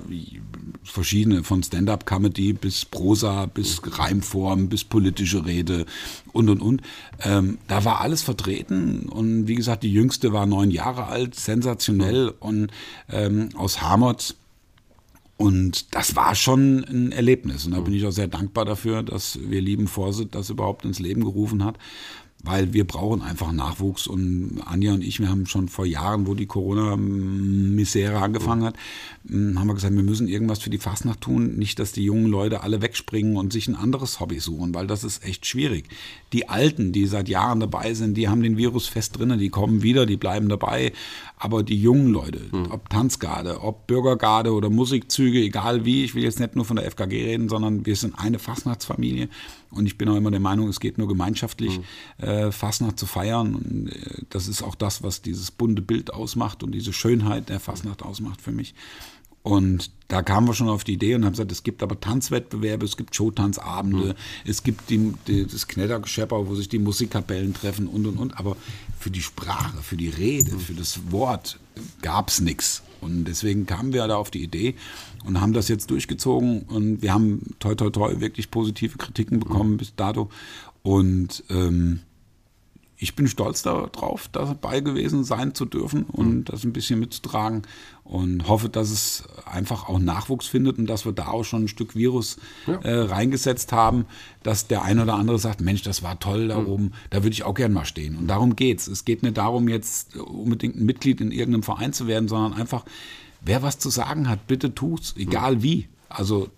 verschiedene, 0.84 1.44
von 1.44 1.62
Stand-up-Comedy 1.62 2.54
bis 2.54 2.86
Prosa, 2.86 3.46
bis 3.46 3.82
hm. 3.82 3.92
Reimform, 3.92 4.70
bis 4.70 4.84
politische 4.84 5.46
Rede 5.46 5.86
und 6.32 6.50
und 6.50 6.62
und. 6.62 6.82
Ähm, 7.22 7.60
da 7.68 7.86
war 7.86 8.02
alles 8.02 8.22
vertreten 8.22 9.10
und 9.10 9.48
wie 9.48 9.56
gesagt, 9.56 9.84
die 9.84 9.92
jüngste 9.92 10.34
war 10.34 10.46
neun 10.46 10.72
Jahre 10.72 11.08
alt, 11.08 11.36
sensationell 11.36 12.28
hm. 12.28 12.36
und 12.40 12.72
ähm, 13.10 13.50
aus 13.56 13.82
Hamert. 13.82 14.36
Und 15.38 15.96
das 15.96 16.18
war 16.18 16.36
schon 16.36 16.84
ein 16.84 17.14
Erlebnis. 17.14 17.66
Und 17.66 17.72
da 17.72 17.78
hm. 17.78 17.86
bin 17.86 17.94
ich 17.94 18.06
auch 18.06 18.12
sehr 18.12 18.28
dankbar 18.28 18.66
dafür, 18.66 19.04
dass 19.04 19.40
wir 19.42 19.62
lieben 19.62 19.88
Vorsitt 19.88 20.36
das 20.36 20.50
überhaupt 20.50 20.84
ins 20.84 21.00
Leben 21.00 21.24
gerufen 21.24 21.64
hat 21.64 21.78
weil 22.42 22.74
wir 22.74 22.86
brauchen 22.86 23.22
einfach 23.22 23.52
Nachwuchs 23.52 24.08
und 24.08 24.62
Anja 24.66 24.94
und 24.94 25.04
ich, 25.04 25.20
wir 25.20 25.30
haben 25.30 25.46
schon 25.46 25.68
vor 25.68 25.86
Jahren, 25.86 26.26
wo 26.26 26.36
die 26.36 26.46
Corona-Misere 26.46 28.18
angefangen 28.18 28.64
hat, 28.64 28.76
hm, 29.28 29.60
haben 29.60 29.68
wir 29.68 29.74
gesagt, 29.74 29.94
wir 29.94 30.04
müssen 30.04 30.30
irgendwas 30.30 30.60
für 30.60 30.70
die 30.70 30.78
Fastnacht 30.78 31.20
tun, 31.20 31.58
nicht, 31.58 31.80
dass 31.80 31.92
die 31.92 32.04
jungen 32.04 32.28
Leute 32.28 32.64
alle 32.64 32.82
wegspringen 32.82 33.36
und 33.36 33.52
sich 33.52 33.68
ein 33.68 33.76
anderes 33.76 34.22
Hobby 34.22 34.40
suchen, 34.40 34.74
weil 34.74 34.88
das 34.88 35.04
ist 35.04 35.26
echt 35.26 35.46
schwierig. 35.46 35.90
Die 36.32 36.48
Alten, 36.48 36.94
die 36.94 37.08
seit 37.08 37.28
Jahren 37.28 37.60
dabei 37.60 37.94
sind, 37.94 38.16
die 38.16 38.30
haben 38.30 38.42
den 38.42 38.56
Virus 38.56 38.88
fest 38.88 39.18
drinnen, 39.18 39.38
die 39.38 39.50
kommen 39.50 39.84
wieder, 39.84 40.06
die 40.06 40.18
bleiben 40.18 40.48
dabei, 40.48 40.94
aber 41.38 41.62
die 41.62 41.82
jungen 41.82 42.14
Leute, 42.14 42.42
mhm. 42.52 42.72
ob 42.72 42.90
Tanzgarde, 42.90 43.62
ob 43.62 43.86
Bürgergarde 43.86 44.54
oder 44.54 44.70
Musikzüge, 44.70 45.40
egal 45.40 45.84
wie, 45.84 46.06
ich 46.06 46.16
will 46.16 46.24
jetzt 46.24 46.40
nicht 46.40 46.56
nur 46.56 46.64
von 46.64 46.78
der 46.78 46.90
FKG 46.90 47.26
reden, 47.26 47.50
sondern 47.50 47.86
wir 47.86 47.98
sind 47.98 48.18
eine 48.18 48.40
Fastnachtsfamilie 48.40 49.28
und 49.72 49.86
ich 49.86 49.98
bin 49.98 50.10
auch 50.10 50.16
immer 50.16 50.32
der 50.32 50.40
Meinung, 50.40 50.68
es 50.68 50.80
geht 50.80 50.98
nur 50.98 51.08
gemeinschaftlich, 51.08 51.80
mhm. 51.80 52.24
äh, 52.24 52.52
Fastnacht 52.52 52.98
zu 52.98 53.06
feiern. 53.06 53.56
Und, 53.56 53.90
äh, 53.90 54.24
das 54.30 54.48
ist 54.48 54.64
auch 54.64 54.76
das, 54.76 55.04
was 55.04 55.22
dieses 55.22 55.52
bunte 55.52 55.82
Bild 55.82 56.14
ausmacht 56.14 56.64
und 56.64 56.72
diese 56.72 56.94
Schönheit 56.94 57.50
der 57.50 57.60
Fastnacht 57.60 58.02
ausmacht 58.02 58.42
für 58.42 58.52
mich. 58.52 58.74
Und 59.42 59.92
da 60.10 60.22
kamen 60.22 60.48
wir 60.48 60.54
schon 60.54 60.70
auf 60.70 60.84
die 60.84 60.94
Idee 60.94 61.16
und 61.16 61.24
haben 61.24 61.32
gesagt, 61.32 61.52
es 61.52 61.64
gibt 61.64 61.82
aber 61.82 62.00
Tanzwettbewerbe, 62.00 62.86
es 62.86 62.98
gibt 62.98 63.16
Showtanzabende, 63.16 64.10
mhm. 64.10 64.14
es 64.46 64.64
gibt 64.64 64.90
die, 64.90 65.14
die, 65.28 65.46
das 65.46 65.68
Knettergeschepper, 65.68 66.48
wo 66.48 66.56
sich 66.56 66.68
die 66.68 66.80
Musikkapellen 66.80 67.54
treffen 67.54 67.88
und 67.88 68.06
und 68.06 68.18
und. 68.18 68.38
Aber 68.38 68.58
für 69.00 69.12
die 69.12 69.22
Sprache, 69.22 69.82
für 69.82 69.98
die 69.98 70.10
Rede, 70.10 70.54
mhm. 70.54 70.60
für 70.60 70.74
das 70.74 71.12
Wort 71.12 71.60
gab 72.02 72.30
es 72.30 72.42
nichts. 72.42 72.84
Und 73.02 73.26
deswegen 73.26 73.66
kamen 73.66 73.94
wir 73.94 74.08
da 74.08 74.18
auf 74.18 74.32
die 74.32 74.44
Idee 74.44 74.76
und 75.26 75.42
haben 75.42 75.54
das 75.54 75.68
jetzt 75.68 75.92
durchgezogen. 75.92 76.64
Und 76.64 77.02
wir 77.02 77.14
haben 77.14 77.56
toi 77.60 77.76
toi 77.76 77.90
toi 77.90 78.20
wirklich 78.20 78.52
positive 78.52 78.98
Kritiken 78.98 79.40
bekommen 79.40 79.74
mhm. 79.74 79.78
bis 79.78 79.96
dato. 79.96 80.30
Und 80.82 81.44
ähm, 81.50 82.02
ich 83.02 83.16
bin 83.16 83.28
stolz 83.28 83.64
darauf, 83.64 84.28
dabei 84.28 84.82
gewesen 84.82 85.24
sein 85.24 85.56
zu 85.56 85.64
dürfen 85.64 86.04
und 86.04 86.30
mhm. 86.30 86.46
das 86.46 86.66
ein 86.66 86.74
bisschen 86.74 87.00
mitzutragen 87.00 87.62
und 88.04 88.48
hoffe, 88.50 88.68
dass 88.68 88.92
es 88.92 89.24
einfach 89.46 89.88
auch 89.88 90.00
Nachwuchs 90.00 90.48
findet 90.48 90.78
und 90.78 90.88
dass 90.88 91.06
wir 91.06 91.14
da 91.14 91.28
auch 91.28 91.46
schon 91.46 91.64
ein 91.64 91.68
Stück 91.70 91.96
Virus 91.96 92.38
ja. 92.68 92.74
äh, 92.82 93.00
reingesetzt 93.00 93.72
haben, 93.72 94.06
dass 94.44 94.68
der 94.68 94.84
eine 94.84 95.04
oder 95.04 95.14
andere 95.14 95.40
sagt, 95.40 95.62
Mensch, 95.62 95.82
das 95.82 96.04
war 96.04 96.20
toll 96.20 96.50
da 96.50 96.60
mhm. 96.60 96.68
oben, 96.68 96.92
da 97.10 97.24
würde 97.24 97.34
ich 97.34 97.44
auch 97.44 97.54
gern 97.54 97.72
mal 97.72 97.86
stehen. 97.86 98.18
Und 98.18 98.28
darum 98.28 98.58
geht's. 98.58 98.88
Es 98.88 99.06
geht 99.06 99.24
nicht 99.24 99.38
darum, 99.38 99.70
jetzt 99.70 100.18
unbedingt 100.18 100.76
ein 100.76 100.86
Mitglied 100.86 101.22
in 101.22 101.32
irgendeinem 101.32 101.64
Verein 101.64 101.94
zu 101.94 102.06
werden, 102.06 102.28
sondern 102.28 102.54
einfach, 102.54 102.84
wer 103.40 103.64
was 103.64 103.80
zu 103.80 103.90
sagen 103.90 104.28
hat, 104.28 104.46
bitte 104.48 104.76
tut's, 104.76 105.16
egal 105.18 105.56
mhm. 105.56 105.64
wie. 105.64 105.88
Also 106.10 106.50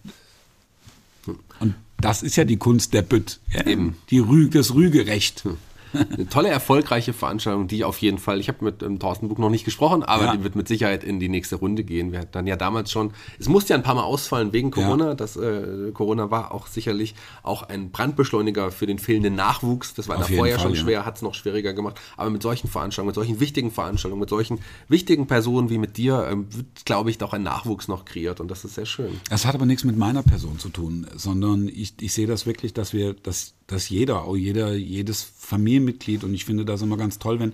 und 1.60 1.76
das 2.00 2.24
ist 2.24 2.36
ja 2.36 2.46
die 2.46 2.58
Kunst 2.58 2.94
der 2.96 3.04
Bütt. 3.04 3.40
Ja? 3.54 3.66
Eben. 3.68 3.96
Die 4.10 4.20
Rü 4.20 4.50
das 4.50 4.74
Rügerecht. 4.74 5.44
Hm. 5.44 5.58
Eine 5.94 6.28
tolle, 6.28 6.50
erfolgreiche 6.50 7.14
Veranstaltung, 7.14 7.68
die 7.68 7.84
auf 7.84 8.00
jeden 8.00 8.18
Fall, 8.18 8.40
ich 8.40 8.48
habe 8.48 8.64
mit 8.66 8.84
ähm, 8.84 9.00
Thorsten 9.00 9.30
Buch 9.30 9.38
noch 9.38 9.50
nicht 9.50 9.66
gesprochen, 9.66 10.04
aber 10.04 10.26
ja. 10.26 10.36
die 10.36 10.44
wird 10.44 10.56
mit 10.56 10.68
Sicherheit 10.68 11.04
in 11.04 11.20
die 11.20 11.30
nächste 11.30 11.56
Runde 11.56 11.84
gehen. 11.84 12.12
Wir 12.12 12.20
hatten 12.20 12.32
dann 12.34 12.48
ja 12.48 12.56
damals 12.56 12.92
schon, 12.92 13.12
es 13.40 13.50
musste 13.50 13.74
ja 13.74 13.78
ein 13.78 13.84
paar 13.84 13.96
Mal 13.96 14.04
ausfallen 14.04 14.54
wegen 14.54 14.72
Corona. 14.72 15.10
Ja. 15.10 15.16
Das, 15.16 15.36
äh, 15.38 15.92
Corona 15.94 16.32
war 16.32 16.54
auch 16.54 16.68
sicherlich 16.68 17.16
auch 17.44 17.64
ein 17.64 17.92
Brandbeschleuniger 17.92 18.72
für 18.72 18.86
den 18.86 19.00
fehlenden 19.00 19.36
Nachwuchs. 19.36 19.94
Das 19.94 20.08
war 20.08 20.18
auf 20.18 20.28
davor 20.28 20.48
ja 20.48 20.60
schon 20.60 20.74
ja. 20.74 20.82
schwer, 20.82 21.06
hat 21.06 21.16
es 21.16 21.22
noch 21.22 21.34
schwieriger 21.34 21.74
gemacht. 21.74 22.00
Aber 22.18 22.30
mit 22.30 22.42
solchen 22.42 22.68
Veranstaltungen, 22.68 23.08
mit 23.08 23.16
solchen 23.16 23.40
wichtigen 23.40 23.72
Veranstaltungen, 23.72 24.20
mit 24.20 24.30
solchen 24.30 24.60
wichtigen 24.88 25.28
Personen 25.28 25.70
wie 25.70 25.78
mit 25.78 25.98
dir, 25.98 26.28
ähm, 26.30 26.48
wird, 26.54 26.86
glaube 26.86 27.10
ich, 27.10 27.22
auch 27.24 27.34
ein 27.34 27.44
Nachwuchs 27.44 27.88
noch 27.88 28.06
kreiert 28.06 28.40
und 28.40 28.50
das 28.50 28.66
ist 28.66 28.76
sehr 28.76 28.86
schön. 28.86 29.20
Das 29.30 29.46
hat 29.46 29.56
aber 29.56 29.66
nichts 29.66 29.84
mit 29.84 29.98
meiner 29.98 30.24
Person 30.24 30.60
zu 30.60 30.70
tun, 30.70 31.08
sondern 31.16 31.68
ich, 31.68 31.94
ich 32.02 32.14
sehe 32.14 32.28
das 32.28 32.46
wirklich, 32.46 32.74
dass 32.74 32.94
wir, 32.94 33.14
dass, 33.14 33.54
dass 33.72 33.90
jeder, 33.90 34.24
auch 34.24 34.36
jeder, 34.36 34.74
jedes 34.74 35.24
Familienmitglied 35.24 36.24
und 36.24 36.34
ich 36.34 36.46
finde 36.46 36.66
das 36.66 36.82
immer 36.82 36.98
ganz 36.98 37.20
toll, 37.20 37.40
wenn, 37.40 37.54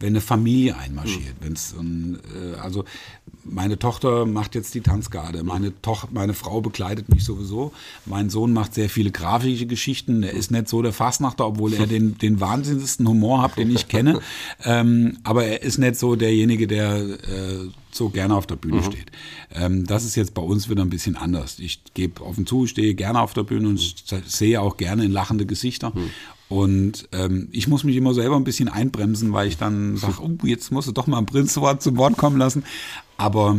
wenn 0.00 0.08
eine 0.08 0.20
Familie 0.20 0.76
einmarschiert. 0.76 1.40
Mhm. 1.40 1.44
Wenn's, 1.44 1.72
und, 1.72 2.18
äh, 2.34 2.56
also 2.56 2.84
meine 3.44 3.78
Tochter 3.78 4.26
macht 4.26 4.54
jetzt 4.54 4.74
die 4.74 4.80
Tanzgarde, 4.80 5.42
meine, 5.44 5.72
Toch 5.80 6.08
meine 6.10 6.34
Frau 6.34 6.60
begleitet 6.60 7.08
mich 7.08 7.24
sowieso, 7.24 7.72
mein 8.04 8.30
Sohn 8.30 8.52
macht 8.52 8.74
sehr 8.74 8.90
viele 8.90 9.10
grafische 9.10 9.66
Geschichten, 9.66 10.22
er 10.22 10.32
ist 10.32 10.50
nicht 10.50 10.68
so 10.68 10.82
der 10.82 10.92
Fassnachter, 10.92 11.46
obwohl 11.46 11.72
er 11.74 11.86
den, 11.86 12.18
den 12.18 12.40
wahnsinnigsten 12.40 13.08
Humor 13.08 13.42
hat, 13.42 13.56
den 13.56 13.70
ich 13.70 13.88
kenne, 13.88 14.20
ähm, 14.64 15.18
aber 15.22 15.44
er 15.44 15.62
ist 15.62 15.78
nicht 15.78 15.96
so 15.96 16.16
derjenige, 16.16 16.66
der 16.66 16.96
äh, 16.96 17.68
so 17.90 18.08
gerne 18.08 18.34
auf 18.34 18.46
der 18.46 18.56
Bühne 18.56 18.78
mhm. 18.78 18.84
steht. 18.84 19.06
Ähm, 19.54 19.86
das 19.86 20.04
ist 20.04 20.16
jetzt 20.16 20.34
bei 20.34 20.42
uns 20.42 20.68
wieder 20.68 20.82
ein 20.82 20.90
bisschen 20.90 21.16
anders. 21.16 21.58
Ich 21.58 21.80
gebe 21.94 22.24
offen 22.24 22.46
zu, 22.46 22.66
stehe 22.66 22.94
gerne 22.94 23.20
auf 23.20 23.34
der 23.34 23.44
Bühne 23.44 23.68
und 23.68 23.94
sehe 24.26 24.60
auch 24.60 24.76
gerne 24.76 25.04
in 25.04 25.12
lachende 25.12 25.46
Gesichter. 25.46 25.92
Mhm. 25.94 26.10
Und 26.48 27.08
ähm, 27.12 27.48
ich 27.52 27.68
muss 27.68 27.84
mich 27.84 27.96
immer 27.96 28.14
selber 28.14 28.36
ein 28.36 28.44
bisschen 28.44 28.68
einbremsen, 28.68 29.32
weil 29.32 29.48
ich 29.48 29.58
dann 29.58 29.96
sage, 29.98 30.22
oh, 30.22 30.46
jetzt 30.46 30.72
musst 30.72 30.88
du 30.88 30.92
doch 30.92 31.06
mal 31.06 31.18
ein 31.18 31.26
Prinzwort 31.26 31.82
zum 31.82 31.96
Wort 31.96 32.16
kommen 32.16 32.38
lassen. 32.38 32.64
Aber 33.16 33.58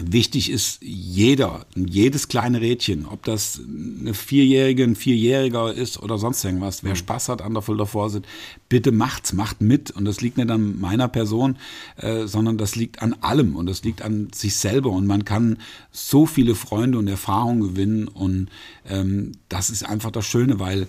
Wichtig 0.00 0.48
ist 0.50 0.78
jeder, 0.80 1.66
jedes 1.74 2.28
kleine 2.28 2.60
Rädchen, 2.60 3.04
ob 3.04 3.24
das 3.24 3.60
eine 4.00 4.14
Vierjährige, 4.14 4.84
ein 4.84 4.94
Vierjähriger 4.94 5.74
ist 5.74 6.00
oder 6.00 6.18
sonst 6.18 6.44
irgendwas. 6.44 6.84
Wer 6.84 6.92
mhm. 6.92 6.96
Spaß 6.96 7.28
hat 7.30 7.42
an 7.42 7.52
der 7.52 7.62
Fulda 7.62 7.84
Vorsit, 7.84 8.24
bitte 8.68 8.92
macht's, 8.92 9.32
macht 9.32 9.60
mit. 9.60 9.90
Und 9.90 10.04
das 10.04 10.20
liegt 10.20 10.36
nicht 10.36 10.50
an 10.50 10.78
meiner 10.78 11.08
Person, 11.08 11.56
äh, 11.96 12.26
sondern 12.26 12.58
das 12.58 12.76
liegt 12.76 13.02
an 13.02 13.14
allem 13.22 13.56
und 13.56 13.66
das 13.66 13.82
liegt 13.82 14.02
an 14.02 14.28
sich 14.32 14.54
selber. 14.56 14.90
Und 14.90 15.08
man 15.08 15.24
kann 15.24 15.58
so 15.90 16.26
viele 16.26 16.54
Freunde 16.54 16.96
und 16.96 17.08
Erfahrungen 17.08 17.60
gewinnen. 17.60 18.06
Und 18.06 18.50
ähm, 18.88 19.32
das 19.48 19.68
ist 19.68 19.84
einfach 19.84 20.12
das 20.12 20.26
Schöne, 20.26 20.60
weil 20.60 20.86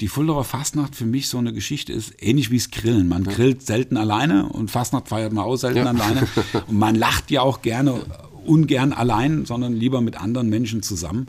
die 0.00 0.08
Fulderer 0.08 0.44
Fastnacht 0.44 0.94
für 0.94 1.06
mich 1.06 1.28
so 1.28 1.38
eine 1.38 1.52
Geschichte 1.52 1.92
ist, 1.92 2.14
ähnlich 2.18 2.50
wie 2.50 2.58
das 2.58 2.70
Grillen. 2.70 3.08
Man 3.08 3.24
grillt 3.24 3.62
selten 3.62 3.96
alleine 3.96 4.48
und 4.48 4.70
Fastnacht 4.70 5.08
feiert 5.08 5.32
man 5.32 5.44
auch 5.44 5.56
selten 5.56 5.78
ja. 5.78 5.86
alleine. 5.86 6.26
Und 6.66 6.78
man 6.78 6.94
lacht 6.94 7.30
ja 7.30 7.42
auch 7.42 7.62
gerne, 7.62 8.04
ungern 8.44 8.92
allein, 8.92 9.44
sondern 9.46 9.74
lieber 9.74 10.00
mit 10.00 10.16
anderen 10.16 10.48
Menschen 10.48 10.82
zusammen. 10.82 11.28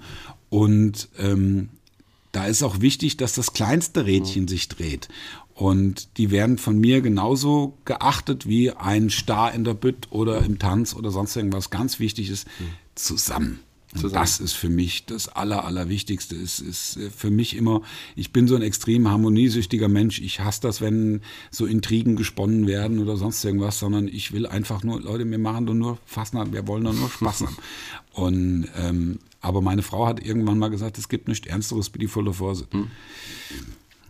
Und 0.50 1.10
ähm, 1.18 1.70
da 2.32 2.46
ist 2.46 2.64
auch 2.64 2.82
wichtig, 2.82 3.18
dass 3.18 3.34
das 3.34 3.54
kleinste 3.54 4.06
Rädchen 4.06 4.48
sich 4.48 4.70
dreht. 4.70 5.10
Und 5.54 6.18
die 6.18 6.32
werden 6.32 6.58
von 6.58 6.80
mir 6.80 7.02
genauso 7.02 7.78
geachtet 7.86 8.48
wie 8.48 8.72
ein 8.72 9.10
Star 9.10 9.54
in 9.54 9.64
der 9.64 9.74
Bütt 9.74 10.08
oder 10.10 10.44
im 10.44 10.58
Tanz 10.58 10.96
oder 10.96 11.12
sonst 11.12 11.36
irgendwas. 11.36 11.70
Ganz 11.70 12.00
wichtig 12.00 12.30
ist, 12.30 12.48
zusammen. 12.96 13.60
Und 13.94 14.16
das 14.16 14.40
ist 14.40 14.54
für 14.54 14.70
mich 14.70 15.06
das 15.06 15.28
Aller, 15.28 15.66
Allerwichtigste. 15.66 16.36
Es 16.36 16.60
ist 16.60 16.98
äh, 16.98 17.10
für 17.10 17.30
mich 17.30 17.56
immer, 17.56 17.82
ich 18.16 18.32
bin 18.32 18.48
so 18.48 18.56
ein 18.56 18.62
extrem 18.62 19.10
harmoniesüchtiger 19.10 19.90
Mensch. 19.90 20.20
Ich 20.22 20.40
hasse 20.40 20.62
das, 20.62 20.82
wenn 20.82 21.22
so 21.50 21.66
Intrigen 21.66 22.16
gesponnen 22.16 22.68
werden 22.68 23.00
oder 23.00 23.18
sonst 23.18 23.44
irgendwas, 23.44 23.80
sondern 23.80 24.08
ich 24.08 24.32
will 24.32 24.46
einfach 24.46 24.84
nur, 24.84 25.02
Leute, 25.02 25.30
wir 25.30 25.40
machen 25.40 25.66
doch 25.66 25.74
nur 25.74 25.98
Fassnacht, 26.06 26.54
wir 26.54 26.68
wollen 26.68 26.86
doch 26.86 26.94
nur 26.94 27.10
Spaß 27.10 27.42
haben. 27.42 27.58
Und, 28.14 28.68
ähm, 28.78 29.20
aber 29.42 29.62
meine 29.62 29.82
Frau 29.82 30.06
hat 30.08 30.24
irgendwann 30.24 30.60
mal 30.60 30.70
gesagt, 30.70 30.98
es 30.98 31.10
gibt 31.10 31.28
nichts 31.28 31.48
Ernsteres 31.48 31.94
wie 31.94 32.00
die 32.00 32.08
volle 32.08 32.34
Vorsitz. 32.34 32.72
Hm. 32.72 32.88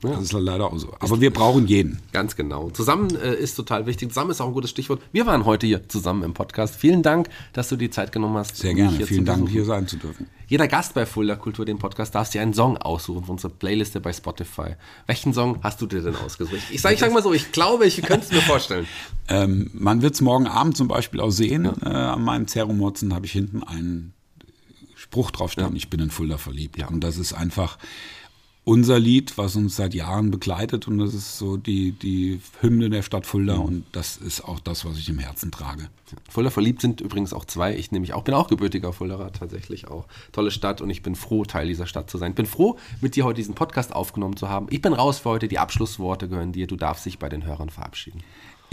Ja. 0.04 0.12
Das 0.12 0.24
ist 0.24 0.34
leider 0.34 0.66
auch 0.66 0.78
so. 0.78 0.94
Aber 1.00 1.22
wir 1.22 1.32
brauchen 1.32 1.68
jeden. 1.68 2.00
Ganz 2.12 2.36
genau. 2.36 2.72
Zusammen 2.72 3.16
äh, 3.16 3.36
ist 3.36 3.56
total 3.56 3.86
wichtig. 3.86 4.10
Zusammen 4.10 4.32
ist 4.32 4.42
auch 4.42 4.48
ein 4.48 4.54
gutes 4.54 4.72
Stichwort. 4.72 5.02
Wir 5.12 5.28
waren 5.28 5.46
heute 5.46 5.68
hier 5.68 5.88
zusammen 5.88 6.24
im 6.24 6.34
Podcast. 6.34 6.76
Vielen 6.76 7.04
Dank, 7.04 7.30
dass 7.54 7.70
du 7.70 7.76
die 7.76 7.92
Zeit 7.92 8.12
genommen 8.12 8.36
hast. 8.38 8.58
Sehr 8.58 8.74
gerne. 8.74 9.06
Vielen 9.06 9.26
Dank, 9.26 9.48
hier 9.50 9.64
sein 9.64 9.88
zu 9.88 9.98
dürfen. 9.98 10.28
Jeder 10.48 10.68
Gast 10.68 10.96
bei 10.96 11.06
Fulda 11.06 11.36
Kultur, 11.36 11.66
dem 11.66 11.78
Podcast, 11.78 12.16
darf 12.16 12.30
sich 12.30 12.42
einen 12.42 12.54
Song 12.54 12.78
aussuchen 12.78 13.24
von 13.26 13.34
unserer 13.34 13.52
Playliste 13.52 14.02
bei 14.02 14.12
Spotify. 14.12 14.76
Welchen 15.06 15.34
Song 15.34 15.60
hast 15.62 15.82
du 15.82 15.86
dir 15.86 16.02
denn 16.02 16.16
ausgesucht? 16.16 16.62
Ich 16.72 16.82
sage 16.82 16.96
ich 16.96 17.00
sag 17.00 17.14
mal 17.14 17.22
so, 17.22 17.32
ich 17.32 17.52
glaube, 17.52 17.86
ich 17.86 18.02
könnte 18.02 18.26
es 18.26 18.32
mir 18.32 18.42
vorstellen. 18.42 18.88
ähm, 19.30 19.70
man 19.74 20.02
wird 20.02 20.16
es 20.16 20.22
morgen 20.22 20.48
Abend 20.48 20.76
zum 20.76 20.88
Beispiel 20.88 21.20
auch 21.20 21.30
sehen. 21.30 21.66
Ja. 21.66 21.90
Äh, 21.90 22.14
an 22.14 22.24
meinem 22.24 22.48
Zerumorzen 22.48 23.14
habe 23.14 23.28
ich 23.28 23.32
hinten 23.32 23.64
einen 23.64 24.14
Spruch 24.96 25.32
draufstehen. 25.32 25.70
Ja. 25.70 25.76
Ich 25.76 25.90
bin 25.90 26.00
in 26.00 26.10
Fulda 26.10 26.38
verliebt. 26.38 26.78
Ja. 26.78 26.88
Und 26.88 27.02
das 27.02 27.18
ist 27.18 27.34
einfach 27.34 27.78
unser 28.64 29.00
Lied, 29.00 29.38
was 29.38 29.56
uns 29.56 29.76
seit 29.76 29.94
Jahren 29.94 30.30
begleitet 30.30 30.88
und 30.88 31.00
das 31.00 31.14
ist 31.14 31.38
so 31.38 31.58
die, 31.58 31.94
die 31.94 32.40
Hymne 32.60 32.90
der 32.90 33.02
Stadt 33.02 33.26
Fulda 33.26 33.56
mhm. 33.56 33.62
und 33.62 33.86
das 33.92 34.18
ist 34.18 34.42
auch 34.42 34.60
das, 34.60 34.86
was 34.86 34.98
ich 34.98 35.10
im 35.10 35.18
Herzen 35.18 35.52
trage. 35.52 35.90
Fulda 36.30 36.52
verliebt 36.52 36.82
sind 36.82 37.02
übrigens 37.02 37.34
auch 37.34 37.46
zwei. 37.46 37.76
Ich 37.76 37.92
nämlich 37.92 38.14
auch 38.14 38.24
bin 38.24 38.36
auch 38.36 38.48
gebürtiger 38.48 38.94
Fulderer 38.94 39.32
tatsächlich 39.32 39.88
auch. 39.88 40.06
Tolle 40.32 40.52
Stadt 40.52 40.82
und 40.82 40.90
ich 40.90 41.02
bin 41.02 41.16
froh, 41.16 41.44
Teil 41.44 41.68
dieser 41.68 41.88
Stadt 41.88 42.10
zu 42.10 42.18
sein. 42.18 42.36
Bin 42.36 42.46
froh, 42.46 42.78
mit 43.00 43.16
dir 43.16 43.26
heute 43.26 43.38
diesen 43.38 43.56
Podcast 43.56 43.96
aufgenommen 43.96 44.38
zu 44.38 44.50
haben. 44.50 44.68
Ich 44.70 44.82
bin 44.82 44.94
raus 44.94 45.20
für 45.20 45.30
heute. 45.30 45.48
Die 45.48 45.58
Abschlussworte 45.58 46.28
gehören 46.28 46.52
dir. 46.52 46.68
Du 46.68 46.76
darfst 46.76 47.06
dich 47.06 47.18
bei 47.18 47.30
den 47.30 47.46
Hörern 47.46 47.70
verabschieden. 47.70 48.22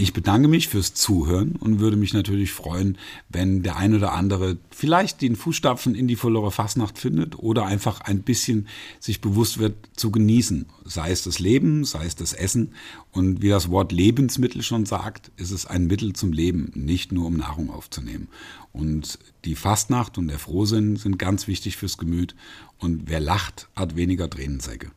Ich 0.01 0.13
bedanke 0.13 0.47
mich 0.47 0.69
fürs 0.69 0.93
Zuhören 0.93 1.57
und 1.57 1.81
würde 1.81 1.97
mich 1.97 2.13
natürlich 2.13 2.53
freuen, 2.53 2.97
wenn 3.27 3.63
der 3.63 3.75
ein 3.75 3.93
oder 3.93 4.13
andere 4.13 4.55
vielleicht 4.71 5.21
den 5.21 5.35
Fußstapfen 5.35 5.93
in 5.93 6.07
die 6.07 6.15
Fullerer 6.15 6.51
Fasnacht 6.51 6.97
findet 6.97 7.37
oder 7.37 7.65
einfach 7.65 7.99
ein 7.99 8.21
bisschen 8.21 8.69
sich 9.01 9.19
bewusst 9.19 9.57
wird 9.57 9.75
zu 9.97 10.09
genießen. 10.09 10.67
Sei 10.85 11.11
es 11.11 11.23
das 11.23 11.39
Leben, 11.39 11.83
sei 11.83 12.05
es 12.05 12.15
das 12.15 12.31
Essen. 12.31 12.71
Und 13.11 13.41
wie 13.41 13.49
das 13.49 13.69
Wort 13.71 13.91
Lebensmittel 13.91 14.63
schon 14.63 14.85
sagt, 14.85 15.31
ist 15.35 15.51
es 15.51 15.65
ein 15.65 15.87
Mittel 15.87 16.13
zum 16.13 16.31
Leben, 16.31 16.71
nicht 16.75 17.11
nur 17.11 17.27
um 17.27 17.35
Nahrung 17.35 17.69
aufzunehmen. 17.69 18.29
Und 18.71 19.19
die 19.43 19.55
Fastnacht 19.55 20.17
und 20.17 20.29
der 20.29 20.39
Frohsinn 20.39 20.95
sind 20.95 21.19
ganz 21.19 21.45
wichtig 21.45 21.75
fürs 21.75 21.97
Gemüt. 21.97 22.35
Und 22.77 23.09
wer 23.09 23.19
lacht, 23.19 23.67
hat 23.75 23.97
weniger 23.97 24.29
Tränensäcke. 24.29 24.91